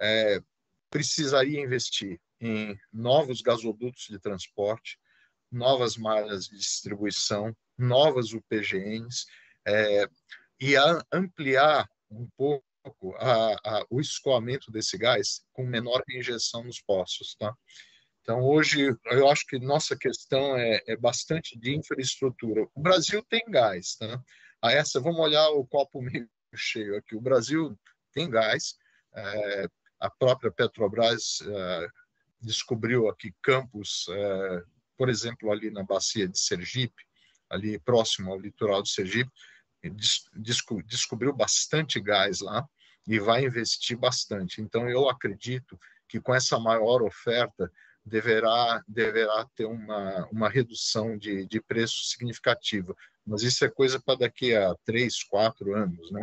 é, 0.00 0.40
precisaria 0.88 1.60
investir 1.60 2.18
em 2.40 2.74
novos 2.90 3.42
gasodutos 3.42 4.06
de 4.08 4.18
transporte, 4.18 4.98
novas 5.52 5.98
malhas 5.98 6.46
de 6.46 6.56
distribuição, 6.56 7.54
novas 7.76 8.32
UPGNs, 8.32 9.26
é, 9.66 10.08
e 10.58 10.74
ampliar 11.12 11.86
um 12.10 12.26
pouco 12.34 12.64
a, 13.18 13.56
a, 13.62 13.86
o 13.90 14.00
escoamento 14.00 14.72
desse 14.72 14.96
gás 14.96 15.44
com 15.52 15.66
menor 15.66 16.02
injeção 16.08 16.64
nos 16.64 16.80
poços. 16.80 17.34
Tá? 17.34 17.54
Então, 18.22 18.40
hoje, 18.40 18.96
eu 19.10 19.28
acho 19.28 19.44
que 19.46 19.58
nossa 19.58 19.94
questão 19.94 20.56
é, 20.56 20.82
é 20.86 20.96
bastante 20.96 21.58
de 21.58 21.76
infraestrutura. 21.76 22.66
O 22.74 22.80
Brasil 22.80 23.22
tem 23.28 23.44
gás, 23.46 23.96
tá? 23.96 24.24
A 24.64 24.72
essa, 24.72 24.98
vamos 24.98 25.20
olhar 25.20 25.46
o 25.50 25.66
copo 25.66 26.00
meio 26.00 26.26
cheio 26.56 26.96
aqui. 26.96 27.14
O 27.14 27.20
Brasil 27.20 27.78
tem 28.14 28.30
gás, 28.30 28.76
é, 29.14 29.68
a 30.00 30.08
própria 30.08 30.50
Petrobras 30.50 31.42
é, 31.46 31.88
descobriu 32.40 33.06
aqui 33.08 33.34
campos, 33.42 34.06
é, 34.08 34.62
por 34.96 35.10
exemplo, 35.10 35.52
ali 35.52 35.70
na 35.70 35.82
bacia 35.82 36.26
de 36.26 36.38
Sergipe, 36.38 37.04
ali 37.50 37.78
próximo 37.78 38.32
ao 38.32 38.40
litoral 38.40 38.82
de 38.82 38.90
Sergipe, 38.90 39.30
des, 39.82 40.24
descobriu 40.86 41.34
bastante 41.34 42.00
gás 42.00 42.40
lá 42.40 42.66
e 43.06 43.18
vai 43.18 43.44
investir 43.44 43.98
bastante. 43.98 44.62
Então, 44.62 44.88
eu 44.88 45.10
acredito 45.10 45.78
que 46.08 46.18
com 46.18 46.34
essa 46.34 46.58
maior 46.58 47.02
oferta, 47.02 47.70
deverá, 48.02 48.82
deverá 48.88 49.46
ter 49.54 49.66
uma, 49.66 50.26
uma 50.32 50.48
redução 50.48 51.18
de, 51.18 51.44
de 51.46 51.60
preço 51.60 52.04
significativa. 52.04 52.96
Mas 53.26 53.42
isso 53.42 53.64
é 53.64 53.70
coisa 53.70 54.00
para 54.00 54.18
daqui 54.18 54.54
a 54.54 54.74
três, 54.84 55.22
quatro 55.22 55.74
anos, 55.74 56.10
né? 56.10 56.22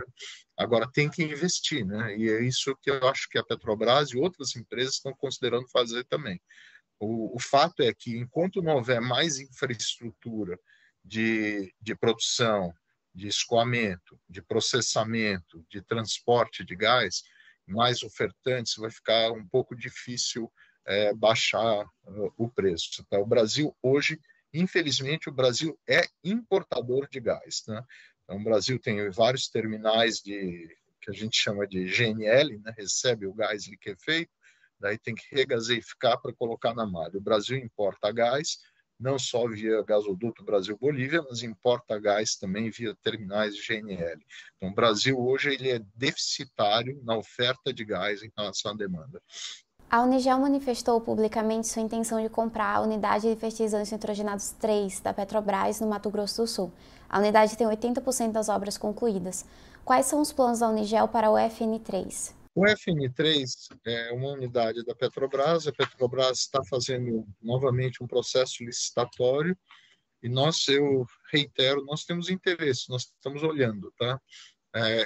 Agora 0.55 0.89
tem 0.91 1.09
que 1.09 1.23
investir, 1.23 1.85
né? 1.85 2.15
E 2.15 2.29
é 2.29 2.43
isso 2.43 2.75
que 2.81 2.91
eu 2.91 3.07
acho 3.07 3.27
que 3.29 3.39
a 3.39 3.43
Petrobras 3.43 4.09
e 4.09 4.17
outras 4.17 4.55
empresas 4.55 4.95
estão 4.95 5.13
considerando 5.13 5.67
fazer 5.69 6.03
também. 6.05 6.39
O, 6.99 7.35
o 7.35 7.39
fato 7.39 7.81
é 7.81 7.91
que 7.93 8.15
enquanto 8.15 8.61
não 8.61 8.75
houver 8.75 9.01
mais 9.01 9.39
infraestrutura 9.39 10.59
de, 11.03 11.73
de 11.81 11.95
produção, 11.95 12.71
de 13.13 13.27
escoamento, 13.27 14.19
de 14.29 14.41
processamento, 14.41 15.65
de 15.69 15.81
transporte 15.81 16.63
de 16.63 16.75
gás, 16.75 17.23
mais 17.67 18.03
ofertantes, 18.03 18.75
vai 18.77 18.91
ficar 18.91 19.31
um 19.31 19.47
pouco 19.47 19.75
difícil 19.75 20.51
é, 20.85 21.13
baixar 21.13 21.85
uh, 22.03 22.33
o 22.37 22.49
preço. 22.49 23.03
Tá? 23.09 23.19
O 23.19 23.25
Brasil 23.25 23.75
hoje, 23.81 24.19
infelizmente, 24.53 25.29
o 25.29 25.33
Brasil 25.33 25.77
é 25.87 26.03
importador 26.23 27.07
de 27.09 27.19
gás. 27.19 27.63
Né? 27.67 27.83
Então, 28.23 28.37
o 28.37 28.43
Brasil 28.43 28.79
tem 28.79 29.09
vários 29.09 29.47
terminais 29.47 30.17
de 30.19 30.67
que 31.01 31.09
a 31.09 31.13
gente 31.13 31.35
chama 31.35 31.67
de 31.67 31.85
GNL, 31.85 32.59
né? 32.59 32.73
recebe 32.77 33.25
o 33.25 33.33
gás 33.33 33.67
liquefeito, 33.67 34.31
daí 34.79 34.97
tem 34.97 35.15
que 35.15 35.23
regaseificar 35.35 36.21
para 36.21 36.33
colocar 36.33 36.73
na 36.73 36.85
malha. 36.85 37.17
O 37.17 37.21
Brasil 37.21 37.57
importa 37.57 38.11
gás, 38.11 38.59
não 38.99 39.17
só 39.17 39.47
via 39.47 39.81
gasoduto 39.81 40.43
Brasil-Bolívia, 40.43 41.23
mas 41.27 41.41
importa 41.41 41.99
gás 41.99 42.35
também 42.35 42.69
via 42.69 42.95
terminais 43.01 43.55
de 43.55 43.61
GNL. 43.61 44.23
Então, 44.55 44.69
o 44.69 44.75
Brasil 44.75 45.19
hoje 45.19 45.53
ele 45.53 45.71
é 45.71 45.79
deficitário 45.95 47.01
na 47.03 47.17
oferta 47.17 47.73
de 47.73 47.83
gás 47.83 48.21
em 48.21 48.31
relação 48.37 48.71
à 48.71 48.75
demanda. 48.75 49.19
A 49.91 50.01
Unigel 50.04 50.39
manifestou 50.39 51.01
publicamente 51.01 51.67
sua 51.67 51.82
intenção 51.82 52.23
de 52.23 52.30
comprar 52.30 52.77
a 52.77 52.80
unidade 52.80 53.27
de 53.27 53.38
fertilizantes 53.38 53.91
nitrogenados 53.91 54.51
3 54.51 55.01
da 55.01 55.13
Petrobras 55.13 55.82
no 55.82 55.88
Mato 55.88 56.10
Grosso 56.10 56.43
do 56.43 56.47
Sul. 56.47 56.71
A 57.10 57.19
unidade 57.19 57.58
tem 57.58 57.67
80% 57.67 58.32
das 58.32 58.47
obras 58.47 58.77
concluídas. 58.77 59.45
Quais 59.84 60.06
são 60.06 60.21
os 60.21 60.32
planos 60.32 60.60
da 60.60 60.69
Unigel 60.69 61.10
para 61.10 61.30
o 61.30 61.34
FN3? 61.34 62.34
O 62.56 62.62
FN3 62.62 63.43
é 63.86 64.13
uma 64.13 64.30
unidade 64.30 64.82
da 64.86 64.95
Petrobras. 64.95 65.67
A 65.67 65.73
Petrobras 65.73 66.39
está 66.39 66.63
fazendo 66.63 67.27
novamente 67.41 68.01
um 68.01 68.08
processo 68.08 68.63
licitatório 68.63 69.58
E 70.23 70.30
nós, 70.30 70.69
eu 70.69 71.06
reitero, 71.34 71.84
nós 71.84 72.06
temos 72.06 72.30
interesse, 72.30 72.89
nós 72.89 73.01
estamos 73.01 73.43
olhando, 73.43 73.91
tá? 73.97 74.21
É, 74.73 75.06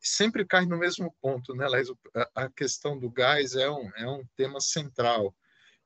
sempre 0.00 0.44
cai 0.44 0.66
no 0.66 0.78
mesmo 0.78 1.14
ponto, 1.20 1.54
né, 1.54 1.66
Laís? 1.68 1.88
A 2.34 2.48
questão 2.48 2.98
do 2.98 3.10
gás 3.10 3.54
é 3.54 3.70
um, 3.70 3.90
é 3.96 4.08
um 4.08 4.24
tema 4.36 4.60
central. 4.60 5.34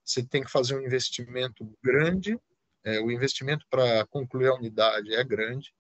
Você 0.05 0.23
tem 0.23 0.45
que 0.45 0.51
fazer 0.51 0.77
um 0.77 0.85
investimento 0.85 1.77
grande, 1.83 2.39
é, 2.85 3.01
o 3.01 3.11
investimento 3.11 3.65
para 3.71 4.07
concluir 4.07 4.49
a 4.49 4.55
unidade 4.55 5.15
é 5.15 5.25
grande, 5.25 5.73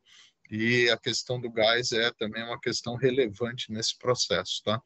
e 0.50 0.88
a 0.90 0.96
questão 0.96 1.40
do 1.40 1.50
gás 1.50 1.92
é 1.92 2.10
também 2.12 2.42
uma 2.42 2.60
questão 2.60 2.96
relevante 2.96 3.72
nesse 3.72 3.96
processo, 3.98 4.62
tá? 4.64 4.80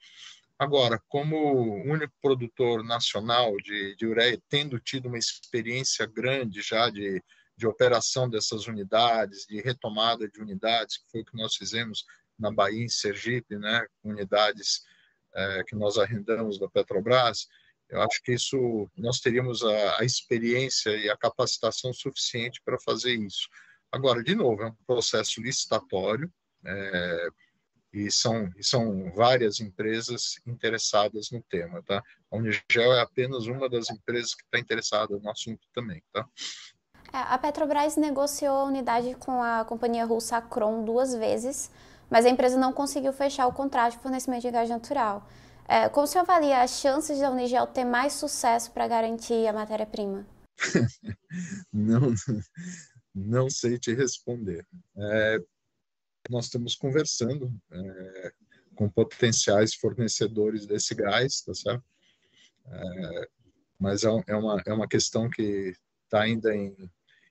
Agora, 0.58 1.00
como 1.08 1.84
único 1.84 2.12
produtor 2.20 2.82
nacional 2.84 3.56
de, 3.58 3.94
de 3.94 4.06
ureia, 4.06 4.42
tendo 4.48 4.80
tido 4.80 5.06
uma 5.06 5.18
experiência 5.18 6.04
grande 6.04 6.62
já 6.62 6.90
de, 6.90 7.22
de 7.56 7.66
operação 7.66 8.28
dessas 8.28 8.66
unidades, 8.66 9.46
de 9.46 9.60
retomada 9.60 10.28
de 10.28 10.40
unidades, 10.40 10.96
que 10.98 11.10
foi 11.12 11.20
o 11.20 11.24
que 11.24 11.36
nós 11.36 11.54
fizemos 11.54 12.04
na 12.38 12.50
Bahia, 12.50 12.84
em 12.84 12.88
Sergipe, 12.88 13.56
né, 13.56 13.86
unidades 14.02 14.82
é, 15.34 15.64
que 15.64 15.74
nós 15.74 15.98
arrendamos 15.98 16.58
da 16.58 16.68
Petrobras, 16.68 17.48
eu 17.88 18.02
acho 18.02 18.22
que 18.22 18.32
isso 18.32 18.88
nós 18.96 19.20
teríamos 19.20 19.64
a, 19.64 20.00
a 20.00 20.04
experiência 20.04 20.90
e 20.90 21.08
a 21.08 21.16
capacitação 21.16 21.92
suficiente 21.92 22.60
para 22.64 22.78
fazer 22.78 23.14
isso. 23.14 23.48
Agora, 23.90 24.22
de 24.22 24.34
novo, 24.34 24.62
é 24.62 24.66
um 24.66 24.74
processo 24.86 25.40
licitatório 25.40 26.30
é, 26.64 27.28
e 27.92 28.10
são, 28.10 28.50
e 28.56 28.62
são 28.62 29.10
várias 29.12 29.60
empresas 29.60 30.38
interessadas 30.46 31.30
no 31.30 31.42
tema, 31.42 31.82
tá? 31.82 32.02
A 32.30 32.36
Unigel 32.36 32.92
é 32.92 33.00
apenas 33.00 33.46
uma 33.46 33.68
das 33.68 33.88
empresas 33.90 34.34
que 34.34 34.42
está 34.44 34.58
interessada 34.58 35.18
no 35.18 35.30
assunto 35.30 35.66
também, 35.72 36.02
tá? 36.12 36.28
É, 37.10 37.16
a 37.16 37.38
Petrobras 37.38 37.96
negociou 37.96 38.54
a 38.54 38.64
unidade 38.64 39.14
com 39.14 39.42
a 39.42 39.64
companhia 39.64 40.04
russa 40.04 40.36
Acron 40.36 40.84
duas 40.84 41.14
vezes, 41.14 41.70
mas 42.10 42.24
a 42.24 42.28
empresa 42.28 42.58
não 42.58 42.72
conseguiu 42.72 43.12
fechar 43.12 43.46
o 43.46 43.52
contrato 43.52 43.92
de 43.92 43.98
fornecimento 43.98 44.42
de 44.42 44.50
gás 44.50 44.68
natural. 44.68 45.28
É, 45.66 45.88
como 45.88 46.06
senhor 46.06 46.22
avalia 46.22 46.62
as 46.62 46.80
chances 46.80 47.18
da 47.18 47.30
Unigel 47.30 47.66
ter 47.66 47.84
mais 47.84 48.14
sucesso 48.14 48.70
para 48.70 48.88
garantir 48.88 49.46
a 49.46 49.52
matéria-prima? 49.52 50.26
não, 51.72 52.14
não 53.14 53.50
sei 53.50 53.78
te 53.78 53.94
responder. 53.94 54.66
É, 54.96 55.38
nós 56.30 56.46
estamos 56.46 56.74
conversando 56.74 57.52
é, 57.70 58.32
com 58.74 58.88
potenciais 58.88 59.74
fornecedores 59.74 60.66
desse 60.66 60.94
gás, 60.94 61.42
tá 61.42 61.52
certo? 61.52 61.84
É, 62.66 63.28
mas 63.78 64.04
é, 64.04 64.08
é, 64.26 64.36
uma, 64.36 64.62
é 64.66 64.72
uma 64.72 64.88
questão 64.88 65.28
que 65.28 65.74
está 66.04 66.22
ainda 66.22 66.54
em, 66.54 66.74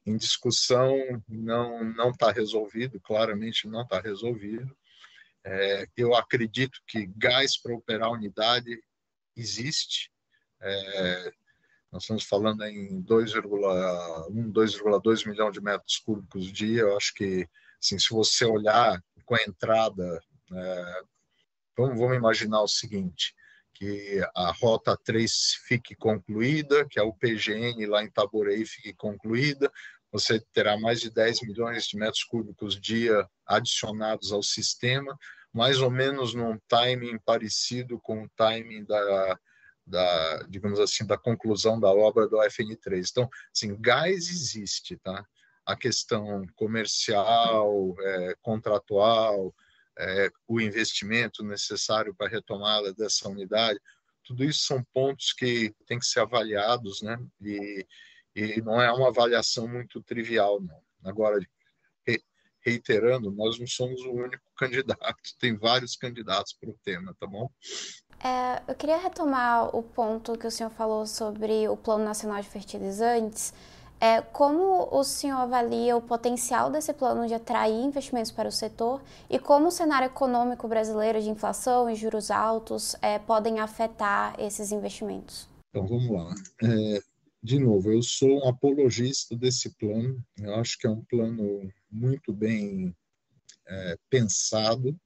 em 0.07 0.17
discussão, 0.17 0.97
não 1.27 1.83
não 1.83 2.11
está 2.11 2.31
resolvido, 2.31 2.99
claramente 2.99 3.67
não 3.67 3.81
está 3.81 3.99
resolvido. 3.99 4.75
É, 5.43 5.87
eu 5.95 6.15
acredito 6.15 6.79
que 6.87 7.05
gás 7.17 7.57
para 7.57 7.75
operar 7.75 8.11
unidade 8.11 8.81
existe. 9.35 10.11
É, 10.61 11.31
nós 11.91 12.03
estamos 12.03 12.23
falando 12.23 12.63
em 12.63 13.01
2,1, 13.03 14.51
2,2 14.51 15.27
milhões 15.27 15.53
de 15.53 15.61
metros 15.61 15.97
cúbicos 15.97 16.51
dia. 16.51 16.81
Eu 16.81 16.97
acho 16.97 17.13
que, 17.13 17.47
assim, 17.81 17.99
se 17.99 18.09
você 18.09 18.45
olhar 18.45 19.01
com 19.25 19.35
a 19.35 19.43
entrada, 19.43 20.21
é, 20.53 21.01
vamos, 21.77 21.99
vamos 21.99 22.17
imaginar 22.17 22.61
o 22.61 22.67
seguinte: 22.67 23.33
que 23.73 24.19
a 24.35 24.51
rota 24.51 24.97
3 24.97 25.31
fique 25.67 25.95
concluída, 25.95 26.85
que 26.89 26.99
a 26.99 27.03
UPGN 27.03 27.85
lá 27.85 28.03
em 28.03 28.07
Itaboraí 28.07 28.65
fique 28.65 28.91
concluída, 28.93 29.71
você 30.17 30.39
terá 30.51 30.79
mais 30.79 30.99
de 30.99 31.11
10 31.11 31.41
milhões 31.41 31.85
de 31.85 31.95
metros 31.95 32.23
cúbicos 32.23 32.79
dia 32.79 33.27
adicionados 33.45 34.31
ao 34.31 34.41
sistema, 34.41 35.17
mais 35.53 35.79
ou 35.79 35.91
menos 35.91 36.33
num 36.33 36.57
timing 36.67 37.19
parecido 37.19 37.99
com 37.99 38.23
o 38.23 38.29
timing 38.35 38.83
da, 38.85 39.39
da 39.85 40.43
digamos 40.49 40.79
assim, 40.79 41.05
da 41.05 41.17
conclusão 41.17 41.79
da 41.79 41.89
obra 41.89 42.27
do 42.27 42.37
FN3. 42.37 43.07
Então, 43.11 43.29
assim, 43.55 43.79
gás 43.79 44.29
existe, 44.29 44.97
tá? 44.97 45.23
A 45.65 45.75
questão 45.75 46.45
comercial, 46.55 47.95
é, 47.99 48.35
contratual, 48.41 49.53
é, 49.99 50.29
o 50.47 50.59
investimento 50.59 51.43
necessário 51.43 52.15
para 52.15 52.27
a 52.27 52.29
retomada 52.29 52.93
dessa 52.93 53.29
unidade, 53.29 53.79
tudo 54.23 54.43
isso 54.43 54.65
são 54.65 54.83
pontos 54.93 55.31
que 55.31 55.73
têm 55.85 55.99
que 55.99 56.05
ser 56.05 56.21
avaliados, 56.21 57.01
né? 57.01 57.17
E, 57.41 57.85
e 58.37 58.61
não 58.61 58.79
é 58.79 58.91
uma 58.91 59.07
avaliação 59.07 59.67
muito 59.67 60.01
trivial, 60.03 60.61
não. 60.61 60.79
Agora, 61.03 61.39
reiterando, 62.67 63.31
nós 63.31 63.57
não 63.57 63.65
somos 63.65 64.01
o 64.01 64.11
único 64.11 64.43
candidato, 64.55 65.15
tem 65.39 65.55
vários 65.55 65.95
candidatos 65.95 66.53
para 66.53 66.69
o 66.69 66.77
tema, 66.83 67.15
tá 67.19 67.25
bom? 67.25 67.49
É, 68.23 68.61
eu 68.67 68.75
queria 68.75 68.97
retomar 68.97 69.75
o 69.75 69.81
ponto 69.81 70.37
que 70.37 70.45
o 70.45 70.51
senhor 70.51 70.69
falou 70.69 71.05
sobre 71.05 71.67
o 71.67 71.77
Plano 71.77 72.03
Nacional 72.03 72.41
de 72.41 72.49
Fertilizantes. 72.49 73.53
É, 73.99 74.21
como 74.21 74.87
o 74.91 75.03
senhor 75.03 75.37
avalia 75.37 75.97
o 75.97 76.01
potencial 76.01 76.69
desse 76.69 76.93
plano 76.93 77.27
de 77.27 77.33
atrair 77.33 77.83
investimentos 77.83 78.31
para 78.31 78.47
o 78.47 78.51
setor 78.51 79.01
e 79.27 79.39
como 79.39 79.69
o 79.69 79.71
cenário 79.71 80.05
econômico 80.05 80.67
brasileiro 80.67 81.19
de 81.19 81.31
inflação 81.31 81.89
e 81.89 81.95
juros 81.95 82.29
altos 82.29 82.95
é, 83.01 83.17
podem 83.17 83.59
afetar 83.59 84.35
esses 84.39 84.71
investimentos? 84.71 85.49
Então, 85.69 85.87
vamos 85.87 86.09
lá. 86.11 86.29
É, 86.63 87.01
de 87.41 87.59
novo, 87.59 87.91
eu 87.91 88.01
sou 88.01 88.43
um 88.43 88.49
apologista 88.49 89.35
desse 89.35 89.69
plano. 89.75 90.23
Eu 90.39 90.55
acho 90.55 90.77
que 90.77 90.87
é 90.87 90.89
um 90.89 91.03
plano 91.05 91.71
muito 91.89 92.33
bem 92.33 92.95
é, 93.67 93.97
pensado. 94.09 94.99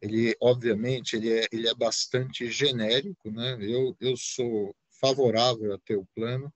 Ele, 0.00 0.36
obviamente, 0.40 1.16
ele 1.16 1.32
é, 1.32 1.46
ele 1.52 1.68
é 1.68 1.74
bastante 1.74 2.50
genérico, 2.50 3.30
né? 3.30 3.56
Eu, 3.60 3.96
eu 4.00 4.16
sou 4.16 4.74
favorável 5.00 5.74
a 5.74 5.78
ter 5.78 5.96
o 5.96 6.06
plano. 6.14 6.52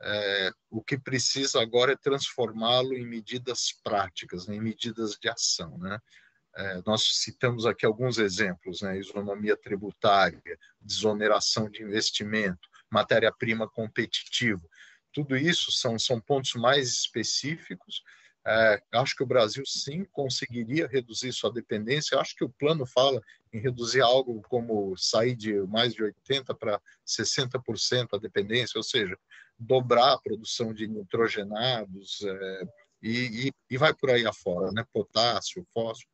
É, 0.00 0.50
o 0.70 0.82
que 0.82 0.96
precisa 0.96 1.60
agora 1.60 1.92
é 1.92 1.96
transformá-lo 1.96 2.94
em 2.94 3.06
medidas 3.06 3.72
práticas, 3.82 4.46
né? 4.46 4.54
em 4.56 4.60
medidas 4.60 5.16
de 5.20 5.28
ação, 5.28 5.76
né? 5.78 5.98
É, 6.56 6.82
nós 6.86 7.02
citamos 7.20 7.66
aqui 7.66 7.84
alguns 7.84 8.18
exemplos, 8.18 8.80
né? 8.80 8.98
isonomia 8.98 9.56
tributária, 9.56 10.40
desoneração 10.80 11.68
de 11.68 11.82
investimento, 11.82 12.68
matéria-prima 12.90 13.68
competitiva. 13.68 14.62
Tudo 15.12 15.36
isso 15.36 15.72
são, 15.72 15.98
são 15.98 16.20
pontos 16.20 16.54
mais 16.54 16.88
específicos. 16.88 18.02
É, 18.46 18.82
acho 18.94 19.16
que 19.16 19.22
o 19.22 19.26
Brasil 19.26 19.64
sim 19.66 20.04
conseguiria 20.04 20.86
reduzir 20.86 21.32
sua 21.32 21.52
dependência. 21.52 22.18
Acho 22.18 22.34
que 22.34 22.44
o 22.44 22.48
plano 22.48 22.86
fala 22.86 23.20
em 23.52 23.58
reduzir 23.58 24.00
algo 24.00 24.40
como 24.48 24.96
sair 24.96 25.34
de 25.34 25.54
mais 25.66 25.92
de 25.94 26.02
80% 26.02 26.56
para 26.56 26.80
60% 27.06 28.08
a 28.12 28.18
dependência, 28.18 28.78
ou 28.78 28.82
seja, 28.82 29.18
dobrar 29.58 30.12
a 30.12 30.20
produção 30.20 30.72
de 30.72 30.86
nitrogenados 30.86 32.22
é, 32.22 32.62
e, 33.02 33.48
e, 33.48 33.52
e, 33.70 33.78
vai 33.78 33.92
por 33.94 34.10
aí 34.10 34.26
afora, 34.26 34.70
né? 34.72 34.84
potássio, 34.92 35.66
fósforo. 35.72 36.08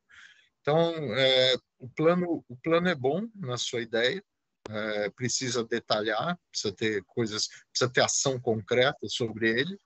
Então, 0.60 0.94
é, 1.14 1.56
o, 1.78 1.88
plano, 1.88 2.44
o 2.48 2.56
plano 2.56 2.88
é 2.88 2.94
bom 2.94 3.28
na 3.34 3.58
sua 3.58 3.82
ideia, 3.82 4.24
é, 4.68 5.10
precisa 5.10 5.64
detalhar, 5.64 6.38
precisa 6.50 6.74
ter 6.74 7.04
coisas, 7.04 7.48
precisa 7.70 7.90
ter 7.92 8.02
ação 8.02 8.40
concreta 8.40 9.06
sobre 9.08 9.48
ele. 9.48 9.78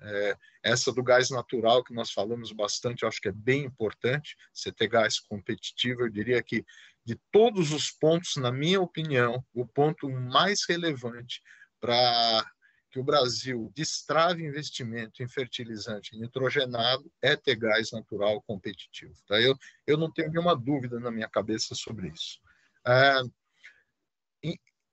É, 0.00 0.36
essa 0.62 0.92
do 0.92 1.02
gás 1.02 1.30
natural 1.30 1.82
que 1.84 1.94
nós 1.94 2.10
falamos 2.10 2.52
bastante, 2.52 3.02
eu 3.02 3.08
acho 3.08 3.20
que 3.20 3.28
é 3.28 3.32
bem 3.32 3.64
importante, 3.64 4.36
você 4.52 4.72
ter 4.72 4.88
gás 4.88 5.20
competitivo. 5.20 6.02
Eu 6.02 6.10
diria 6.10 6.42
que 6.42 6.64
de 7.04 7.18
todos 7.30 7.72
os 7.72 7.90
pontos, 7.90 8.36
na 8.36 8.50
minha 8.50 8.80
opinião, 8.80 9.44
o 9.52 9.66
ponto 9.66 10.08
mais 10.10 10.64
relevante 10.66 11.42
para 11.80 12.44
que 12.90 12.98
o 12.98 13.04
Brasil 13.04 13.72
destrave 13.74 14.46
investimento 14.46 15.22
em 15.22 15.28
fertilizante 15.28 16.16
nitrogenado 16.16 17.10
é 17.20 17.34
ter 17.34 17.56
gás 17.56 17.90
natural 17.90 18.40
competitivo. 18.42 19.14
Tá? 19.26 19.40
Eu, 19.40 19.58
eu 19.86 19.98
não 19.98 20.10
tenho 20.10 20.30
nenhuma 20.30 20.56
dúvida 20.56 20.98
na 21.00 21.10
minha 21.10 21.28
cabeça 21.28 21.74
sobre 21.74 22.08
isso. 22.08 22.38
É, 22.86 23.20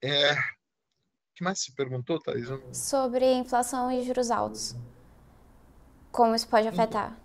é, 0.02 0.32
o 0.32 0.36
que 1.34 1.44
mais 1.44 1.60
se 1.60 1.74
perguntou, 1.74 2.18
Thais? 2.18 2.48
Não... 2.48 2.74
Sobre 2.74 3.32
inflação 3.34 3.90
e 3.90 4.04
juros 4.04 4.30
altos. 4.30 4.74
Como 6.10 6.34
isso 6.34 6.48
pode 6.48 6.68
afetar? 6.68 7.18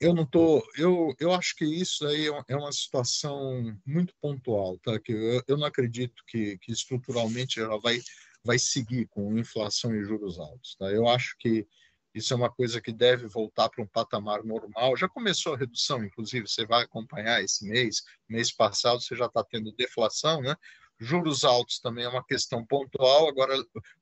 Eu 0.00 0.12
não 0.12 0.26
tô, 0.26 0.60
eu, 0.76 1.14
eu 1.20 1.32
acho 1.32 1.54
que 1.54 1.64
isso 1.64 2.04
aí 2.06 2.28
é, 2.28 2.44
é 2.48 2.56
uma 2.56 2.72
situação 2.72 3.78
muito 3.86 4.12
pontual, 4.20 4.76
tá? 4.80 4.98
Que 4.98 5.12
eu, 5.12 5.42
eu 5.46 5.56
não 5.56 5.66
acredito 5.66 6.22
que, 6.26 6.58
que 6.58 6.72
estruturalmente 6.72 7.60
ela 7.60 7.78
vai 7.78 8.00
vai 8.44 8.58
seguir 8.58 9.06
com 9.08 9.38
inflação 9.38 9.94
e 9.94 10.02
juros 10.02 10.38
altos, 10.38 10.74
tá? 10.76 10.90
Eu 10.90 11.08
acho 11.08 11.36
que 11.38 11.66
isso 12.14 12.34
é 12.34 12.36
uma 12.36 12.50
coisa 12.50 12.80
que 12.80 12.92
deve 12.92 13.26
voltar 13.26 13.70
para 13.70 13.82
um 13.82 13.86
patamar 13.86 14.44
normal. 14.44 14.96
Já 14.96 15.08
começou 15.08 15.54
a 15.54 15.56
redução, 15.56 16.04
inclusive, 16.04 16.46
você 16.46 16.66
vai 16.66 16.82
acompanhar 16.84 17.42
esse 17.42 17.66
mês. 17.66 18.02
Mês 18.28 18.52
passado 18.52 19.00
você 19.00 19.16
já 19.16 19.26
está 19.26 19.42
tendo 19.42 19.72
deflação, 19.72 20.42
né? 20.42 20.54
Juros 21.02 21.42
altos 21.42 21.80
também 21.80 22.04
é 22.04 22.08
uma 22.08 22.24
questão 22.24 22.64
pontual. 22.64 23.28
Agora, 23.28 23.54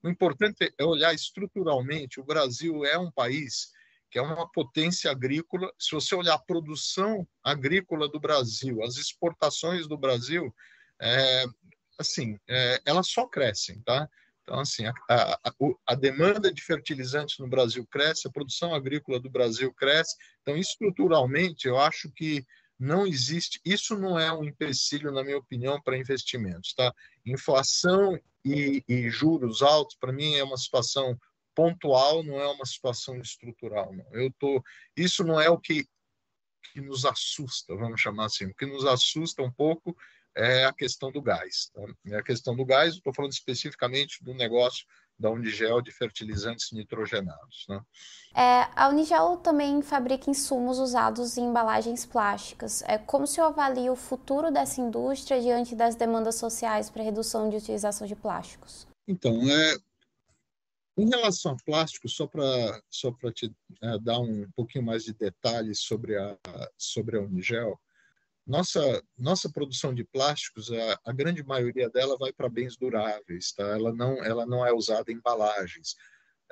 o 0.02 0.08
importante 0.08 0.72
é 0.78 0.84
olhar 0.84 1.14
estruturalmente. 1.14 2.20
O 2.20 2.24
Brasil 2.24 2.84
é 2.84 2.98
um 2.98 3.10
país 3.10 3.70
que 4.10 4.18
é 4.18 4.22
uma 4.22 4.50
potência 4.50 5.10
agrícola. 5.10 5.72
Se 5.78 5.92
você 5.92 6.14
olhar 6.14 6.34
a 6.34 6.38
produção 6.38 7.26
agrícola 7.42 8.08
do 8.08 8.20
Brasil, 8.20 8.82
as 8.82 8.96
exportações 8.96 9.86
do 9.86 9.96
Brasil, 9.96 10.54
é, 11.00 11.44
assim, 11.98 12.38
é, 12.48 12.82
elas 12.84 13.08
só 13.08 13.26
crescem, 13.26 13.80
tá? 13.82 14.08
Então, 14.42 14.58
assim, 14.58 14.84
a, 14.84 14.92
a, 15.08 15.52
a, 15.86 15.94
demanda 15.94 16.52
de 16.52 16.60
fertilizantes 16.60 17.38
no 17.38 17.48
Brasil 17.48 17.86
cresce, 17.86 18.26
a 18.26 18.32
produção 18.32 18.74
agrícola 18.74 19.20
do 19.20 19.30
Brasil 19.30 19.72
cresce. 19.72 20.16
Então, 20.42 20.56
estruturalmente, 20.56 21.68
eu 21.68 21.78
acho 21.78 22.10
que 22.10 22.44
não 22.80 23.06
existe. 23.06 23.60
Isso 23.62 23.94
não 23.96 24.18
é 24.18 24.32
um 24.32 24.42
empecilho, 24.42 25.12
na 25.12 25.22
minha 25.22 25.36
opinião, 25.36 25.80
para 25.82 25.98
investimentos, 25.98 26.72
tá? 26.72 26.92
Inflação 27.26 28.18
e, 28.42 28.82
e 28.88 29.10
juros 29.10 29.60
altos, 29.60 29.96
para 30.00 30.12
mim, 30.12 30.34
é 30.36 30.42
uma 30.42 30.56
situação 30.56 31.20
pontual, 31.54 32.22
não 32.22 32.40
é 32.40 32.46
uma 32.46 32.64
situação 32.64 33.20
estrutural. 33.20 33.94
Não. 33.94 34.06
Eu 34.12 34.32
tô, 34.38 34.64
isso 34.96 35.22
não 35.22 35.38
é 35.38 35.50
o 35.50 35.58
que, 35.58 35.86
que 36.72 36.80
nos 36.80 37.04
assusta, 37.04 37.76
vamos 37.76 38.00
chamar 38.00 38.24
assim. 38.24 38.46
O 38.46 38.54
que 38.54 38.64
nos 38.64 38.86
assusta 38.86 39.42
um 39.42 39.52
pouco 39.52 39.94
é 40.34 40.64
a 40.64 40.72
questão 40.72 41.12
do 41.12 41.20
gás. 41.20 41.70
Tá? 41.74 41.82
É 42.06 42.16
a 42.16 42.22
questão 42.22 42.56
do 42.56 42.64
gás, 42.64 42.94
estou 42.94 43.12
falando 43.12 43.32
especificamente 43.32 44.24
do 44.24 44.32
negócio 44.32 44.86
da 45.20 45.30
Unigel 45.30 45.82
de 45.82 45.92
fertilizantes 45.92 46.72
nitrogenados. 46.72 47.66
Né? 47.68 47.80
É, 48.34 48.68
a 48.74 48.88
Unigel 48.88 49.36
também 49.36 49.82
fabrica 49.82 50.30
insumos 50.30 50.78
usados 50.78 51.36
em 51.36 51.44
embalagens 51.44 52.06
plásticas. 52.06 52.82
É, 52.86 52.96
como 52.96 53.26
se 53.26 53.38
avalia 53.38 53.92
o 53.92 53.96
futuro 53.96 54.50
dessa 54.50 54.80
indústria 54.80 55.40
diante 55.40 55.76
das 55.76 55.94
demandas 55.94 56.36
sociais 56.36 56.88
para 56.88 57.02
redução 57.02 57.50
de 57.50 57.56
utilização 57.56 58.06
de 58.06 58.16
plásticos? 58.16 58.88
Então, 59.06 59.34
é, 59.50 59.76
em 60.96 61.08
relação 61.08 61.52
a 61.52 61.56
plástico, 61.64 62.08
só 62.08 62.26
para 62.26 62.80
só 62.88 63.12
te 63.30 63.54
é, 63.82 63.98
dar 63.98 64.20
um 64.20 64.48
pouquinho 64.56 64.86
mais 64.86 65.04
de 65.04 65.12
detalhes 65.12 65.80
sobre 65.80 66.16
a, 66.16 66.38
sobre 66.78 67.18
a 67.18 67.20
Unigel, 67.20 67.78
nossa, 68.50 69.02
nossa 69.16 69.48
produção 69.48 69.94
de 69.94 70.02
plásticos, 70.02 70.72
a, 70.72 71.00
a 71.06 71.12
grande 71.12 71.42
maioria 71.44 71.88
dela 71.88 72.18
vai 72.18 72.32
para 72.32 72.48
bens 72.48 72.76
duráveis, 72.76 73.52
tá? 73.52 73.62
ela, 73.62 73.92
não, 73.94 74.24
ela 74.24 74.44
não 74.44 74.66
é 74.66 74.72
usada 74.72 75.12
em 75.12 75.14
embalagens. 75.14 75.94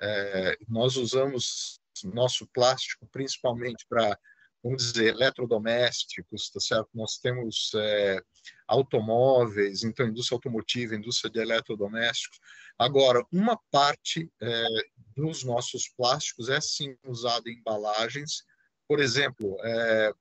É, 0.00 0.56
nós 0.68 0.96
usamos 0.96 1.80
nosso 2.04 2.46
plástico 2.54 3.08
principalmente 3.10 3.84
para 3.88 4.16
vamos 4.62 4.92
dizer, 4.92 5.14
eletrodomésticos, 5.14 6.50
tá 6.50 6.60
certo? 6.60 6.88
Nós 6.92 7.18
temos 7.18 7.72
é, 7.76 8.20
automóveis, 8.66 9.82
então 9.84 10.06
indústria 10.06 10.36
automotiva, 10.36 10.94
indústria 10.94 11.30
de 11.30 11.40
eletrodomésticos. 11.40 12.38
Agora, 12.78 13.24
uma 13.32 13.58
parte 13.70 14.30
é, 14.40 14.66
dos 15.16 15.44
nossos 15.44 15.88
plásticos 15.96 16.48
é 16.48 16.60
sim 16.60 16.96
usada 17.06 17.48
em 17.48 17.54
embalagens, 17.58 18.44
por 18.86 19.00
exemplo, 19.00 19.56
é, 19.62 20.12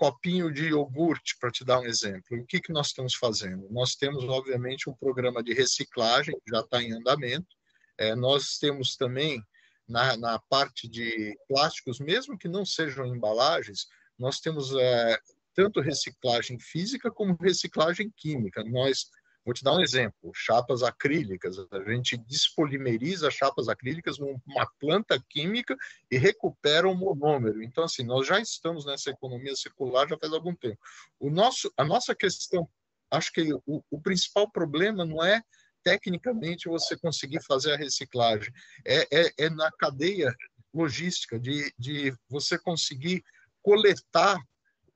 copinho 0.00 0.50
de 0.50 0.68
iogurte, 0.68 1.36
para 1.38 1.50
te 1.50 1.62
dar 1.62 1.78
um 1.78 1.84
exemplo. 1.84 2.38
O 2.38 2.46
que, 2.46 2.58
que 2.58 2.72
nós 2.72 2.86
estamos 2.86 3.14
fazendo? 3.14 3.68
Nós 3.70 3.94
temos, 3.94 4.24
obviamente, 4.24 4.88
um 4.88 4.94
programa 4.94 5.42
de 5.42 5.52
reciclagem 5.52 6.34
que 6.42 6.50
já 6.50 6.60
está 6.60 6.82
em 6.82 6.94
andamento. 6.94 7.54
É, 7.98 8.14
nós 8.14 8.56
temos 8.58 8.96
também 8.96 9.44
na, 9.86 10.16
na 10.16 10.38
parte 10.38 10.88
de 10.88 11.36
plásticos, 11.46 12.00
mesmo 12.00 12.38
que 12.38 12.48
não 12.48 12.64
sejam 12.64 13.14
embalagens, 13.14 13.88
nós 14.18 14.40
temos 14.40 14.74
é, 14.74 15.18
tanto 15.54 15.82
reciclagem 15.82 16.58
física 16.58 17.10
como 17.10 17.36
reciclagem 17.38 18.10
química. 18.16 18.64
Nós, 18.64 19.10
vou 19.44 19.54
te 19.54 19.64
dar 19.64 19.74
um 19.74 19.80
exemplo, 19.80 20.30
chapas 20.34 20.82
acrílicas. 20.82 21.56
A 21.70 21.90
gente 21.90 22.16
despolimeriza 22.16 23.30
chapas 23.30 23.68
acrílicas 23.68 24.18
numa 24.18 24.66
planta 24.78 25.22
química 25.28 25.76
e 26.10 26.16
recupera 26.16 26.88
o 26.88 26.94
monômero. 26.94 27.62
Então, 27.62 27.84
assim, 27.84 28.02
nós 28.02 28.26
já 28.26 28.38
estamos 28.40 28.84
nessa 28.84 29.10
economia 29.10 29.54
circular 29.56 30.08
já 30.08 30.18
faz 30.18 30.32
algum 30.32 30.54
tempo. 30.54 30.78
O 31.18 31.30
nosso, 31.30 31.72
a 31.76 31.84
nossa 31.84 32.14
questão, 32.14 32.68
acho 33.10 33.32
que 33.32 33.52
o, 33.66 33.82
o 33.90 34.00
principal 34.00 34.50
problema 34.50 35.04
não 35.04 35.24
é 35.24 35.42
tecnicamente 35.82 36.68
você 36.68 36.96
conseguir 36.96 37.42
fazer 37.42 37.72
a 37.72 37.76
reciclagem. 37.76 38.52
É, 38.86 39.06
é, 39.10 39.32
é 39.38 39.50
na 39.50 39.70
cadeia 39.72 40.34
logística 40.72 41.38
de, 41.38 41.72
de 41.78 42.14
você 42.28 42.58
conseguir 42.58 43.24
coletar 43.62 44.38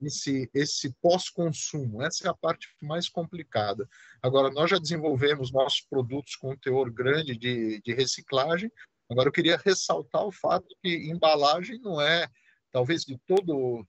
esse, 0.06 0.50
esse 0.54 0.92
pós-consumo. 1.00 2.02
Essa 2.02 2.28
é 2.28 2.30
a 2.30 2.34
parte 2.34 2.68
mais 2.80 3.08
complicada. 3.08 3.88
Agora, 4.22 4.50
nós 4.50 4.70
já 4.70 4.78
desenvolvemos 4.78 5.52
nossos 5.52 5.80
produtos 5.82 6.36
com 6.36 6.52
um 6.52 6.56
teor 6.56 6.90
grande 6.90 7.36
de, 7.36 7.80
de 7.80 7.94
reciclagem. 7.94 8.70
Agora, 9.10 9.28
eu 9.28 9.32
queria 9.32 9.60
ressaltar 9.62 10.24
o 10.24 10.32
fato 10.32 10.66
que 10.82 11.10
embalagem 11.10 11.78
não 11.80 12.00
é, 12.00 12.28
talvez 12.72 13.02
de 13.02 13.18
todo 13.26 13.86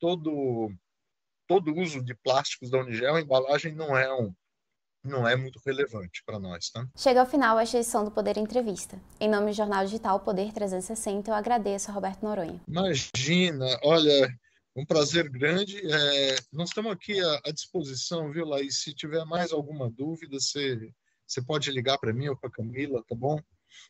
todo 0.00 0.70
todo 1.48 1.74
uso 1.74 2.04
de 2.04 2.14
plásticos 2.14 2.70
da 2.70 2.78
Unigel, 2.78 3.16
a 3.16 3.20
embalagem 3.22 3.74
não 3.74 3.96
é 3.96 4.12
um, 4.14 4.32
não 5.02 5.26
é 5.26 5.34
muito 5.34 5.58
relevante 5.64 6.22
para 6.24 6.38
nós. 6.38 6.70
Tá? 6.70 6.86
Chega 6.96 7.20
ao 7.20 7.26
final 7.26 7.58
esta 7.58 7.78
edição 7.78 8.04
do 8.04 8.10
Poder 8.10 8.36
Entrevista. 8.36 9.00
Em 9.18 9.28
nome 9.28 9.46
do 9.46 9.52
Jornal 9.52 9.84
Digital 9.84 10.20
Poder 10.20 10.52
360, 10.52 11.30
eu 11.30 11.34
agradeço 11.34 11.90
a 11.90 11.94
Roberto 11.94 12.22
Noronha. 12.22 12.60
Imagina, 12.68 13.66
olha, 13.82 14.28
um 14.78 14.86
prazer 14.86 15.28
grande. 15.28 15.76
É, 15.84 16.36
nós 16.52 16.68
estamos 16.68 16.92
aqui 16.92 17.20
à, 17.20 17.40
à, 17.46 17.52
disposição, 17.52 18.30
viu, 18.30 18.46
Laís? 18.46 18.80
Se 18.80 18.94
tiver 18.94 19.24
mais 19.24 19.52
alguma 19.52 19.90
dúvida, 19.90 20.38
você, 20.38 20.78
pode 21.44 21.70
ligar 21.72 21.98
para 21.98 22.12
mim 22.12 22.28
ou 22.28 22.36
para 22.36 22.48
a 22.48 22.52
Camila, 22.52 23.02
tá 23.08 23.14
bom? 23.14 23.40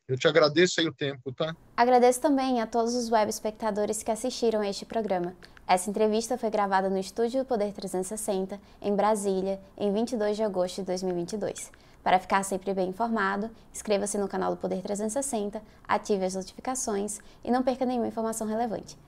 Eu 0.08 0.18
te 0.18 0.26
agradeço 0.26 0.80
aí 0.80 0.88
o 0.88 0.94
tempo, 0.94 1.32
tá? 1.32 1.54
Agradeço 1.76 2.20
também 2.20 2.60
a 2.60 2.66
todos 2.66 2.94
os 2.94 3.10
web 3.10 3.28
espectadores 3.28 4.02
que 4.02 4.10
assistiram 4.10 4.60
a 4.60 4.68
este 4.68 4.84
programa. 4.84 5.36
Essa 5.66 5.90
entrevista 5.90 6.38
foi 6.38 6.50
gravada 6.50 6.88
no 6.88 6.98
Estúdio 6.98 7.44
Poder 7.44 7.72
360, 7.72 8.58
em 8.80 8.96
Brasília, 8.96 9.60
em 9.76 9.92
22 9.92 10.36
de 10.36 10.42
agosto 10.42 10.76
de 10.76 10.86
2022. 10.86 11.70
Para 12.02 12.18
ficar 12.18 12.42
sempre 12.42 12.72
bem 12.72 12.88
informado, 12.88 13.50
inscreva-se 13.72 14.16
no 14.16 14.26
canal 14.26 14.54
do 14.54 14.60
Poder 14.60 14.80
360, 14.82 15.62
ative 15.86 16.24
as 16.24 16.34
notificações 16.34 17.18
e 17.44 17.50
não 17.50 17.62
perca 17.62 17.84
nenhuma 17.84 18.08
informação 18.08 18.46
relevante. 18.46 18.96